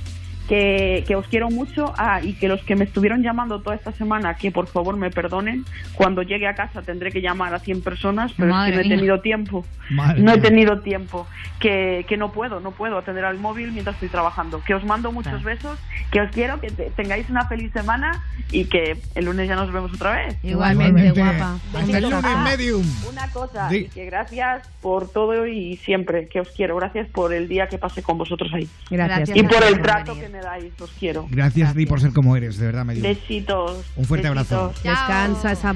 Que, 0.49 1.03
que 1.07 1.15
os 1.15 1.27
quiero 1.27 1.51
mucho 1.51 1.93
ah, 1.95 2.21
y 2.23 2.33
que 2.33 2.47
los 2.47 2.63
que 2.63 2.75
me 2.75 2.83
estuvieron 2.85 3.21
llamando 3.21 3.61
toda 3.61 3.75
esta 3.75 3.91
semana, 3.91 4.33
que 4.33 4.49
por 4.51 4.65
favor 4.65 4.97
me 4.97 5.11
perdonen. 5.11 5.63
Cuando 5.93 6.23
llegue 6.23 6.47
a 6.47 6.55
casa 6.55 6.81
tendré 6.81 7.11
que 7.11 7.21
llamar 7.21 7.53
a 7.53 7.59
100 7.59 7.83
personas, 7.83 8.33
pero 8.35 8.49
Madre 8.49 8.71
es 8.73 8.81
que 8.81 8.87
no 8.89 8.93
he 8.93 8.97
tenido 8.97 9.21
tiempo. 9.21 9.63
Madre 9.91 10.21
No 10.21 10.33
he 10.33 10.39
tenido 10.39 10.79
tiempo, 10.81 11.27
que, 11.59 12.03
que 12.07 12.17
no 12.17 12.31
puedo, 12.31 12.59
no 12.61 12.71
puedo 12.71 12.97
atender 12.97 13.25
al 13.25 13.37
móvil 13.37 13.71
mientras 13.71 13.93
estoy 13.97 14.09
trabajando. 14.09 14.63
Que 14.63 14.73
os 14.73 14.83
mando 14.83 15.11
muchos 15.11 15.29
Claro. 15.33 15.45
besos, 15.45 15.79
que 16.11 16.21
os 16.21 16.31
quiero, 16.31 16.59
que 16.59 16.71
te- 16.71 16.89
tengáis 16.95 17.29
una 17.29 17.45
feliz 17.47 17.71
semana 17.71 18.23
y 18.51 18.65
que 18.65 18.97
el 19.13 19.25
lunes 19.25 19.47
ya 19.47 19.55
nos 19.55 19.71
vemos 19.71 19.93
otra 19.93 20.13
vez. 20.25 20.35
Igualmente, 20.43 21.11
guapa. 21.11 21.59
Hasta 21.75 21.97
el 21.97 22.03
lunes, 22.03 22.23
Ah, 22.23 22.43
Medium. 22.49 22.83
Una 23.07 23.27
cosa, 23.31 23.71
y 23.75 23.85
que 23.87 24.05
gracias 24.05 24.67
por 24.81 25.11
todo 25.11 25.45
y 25.45 25.77
siempre, 25.77 26.27
que 26.27 26.39
os 26.39 26.49
quiero. 26.49 26.75
Gracias 26.75 27.07
por 27.09 27.33
el 27.33 27.47
día 27.47 27.67
que 27.67 27.77
pasé 27.77 28.01
con 28.01 28.17
vosotros 28.17 28.51
ahí. 28.53 28.67
Gracias. 28.89 29.29
Gracias. 29.29 29.37
Y 29.37 29.43
por 29.43 29.63
el 29.63 29.79
trato 29.81 30.15
venir. 30.15 30.27
que 30.27 30.33
me 30.37 30.38
dais, 30.41 30.73
os 30.79 30.91
quiero. 30.99 31.27
Gracias 31.29 31.69
a 31.69 31.73
ti 31.73 31.85
por 31.85 31.99
ser 32.01 32.13
como 32.13 32.35
eres, 32.35 32.57
de 32.57 32.65
verdad, 32.65 32.85
Medium. 32.85 33.03
Besitos. 33.03 33.85
Un 33.95 34.05
fuerte 34.05 34.29
besitos. 34.29 34.51
abrazo. 34.51 34.81
Chao. 34.83 34.93
Descansa. 34.93 35.73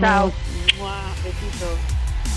Mua, 0.77 0.95
Besitos. 1.23 1.92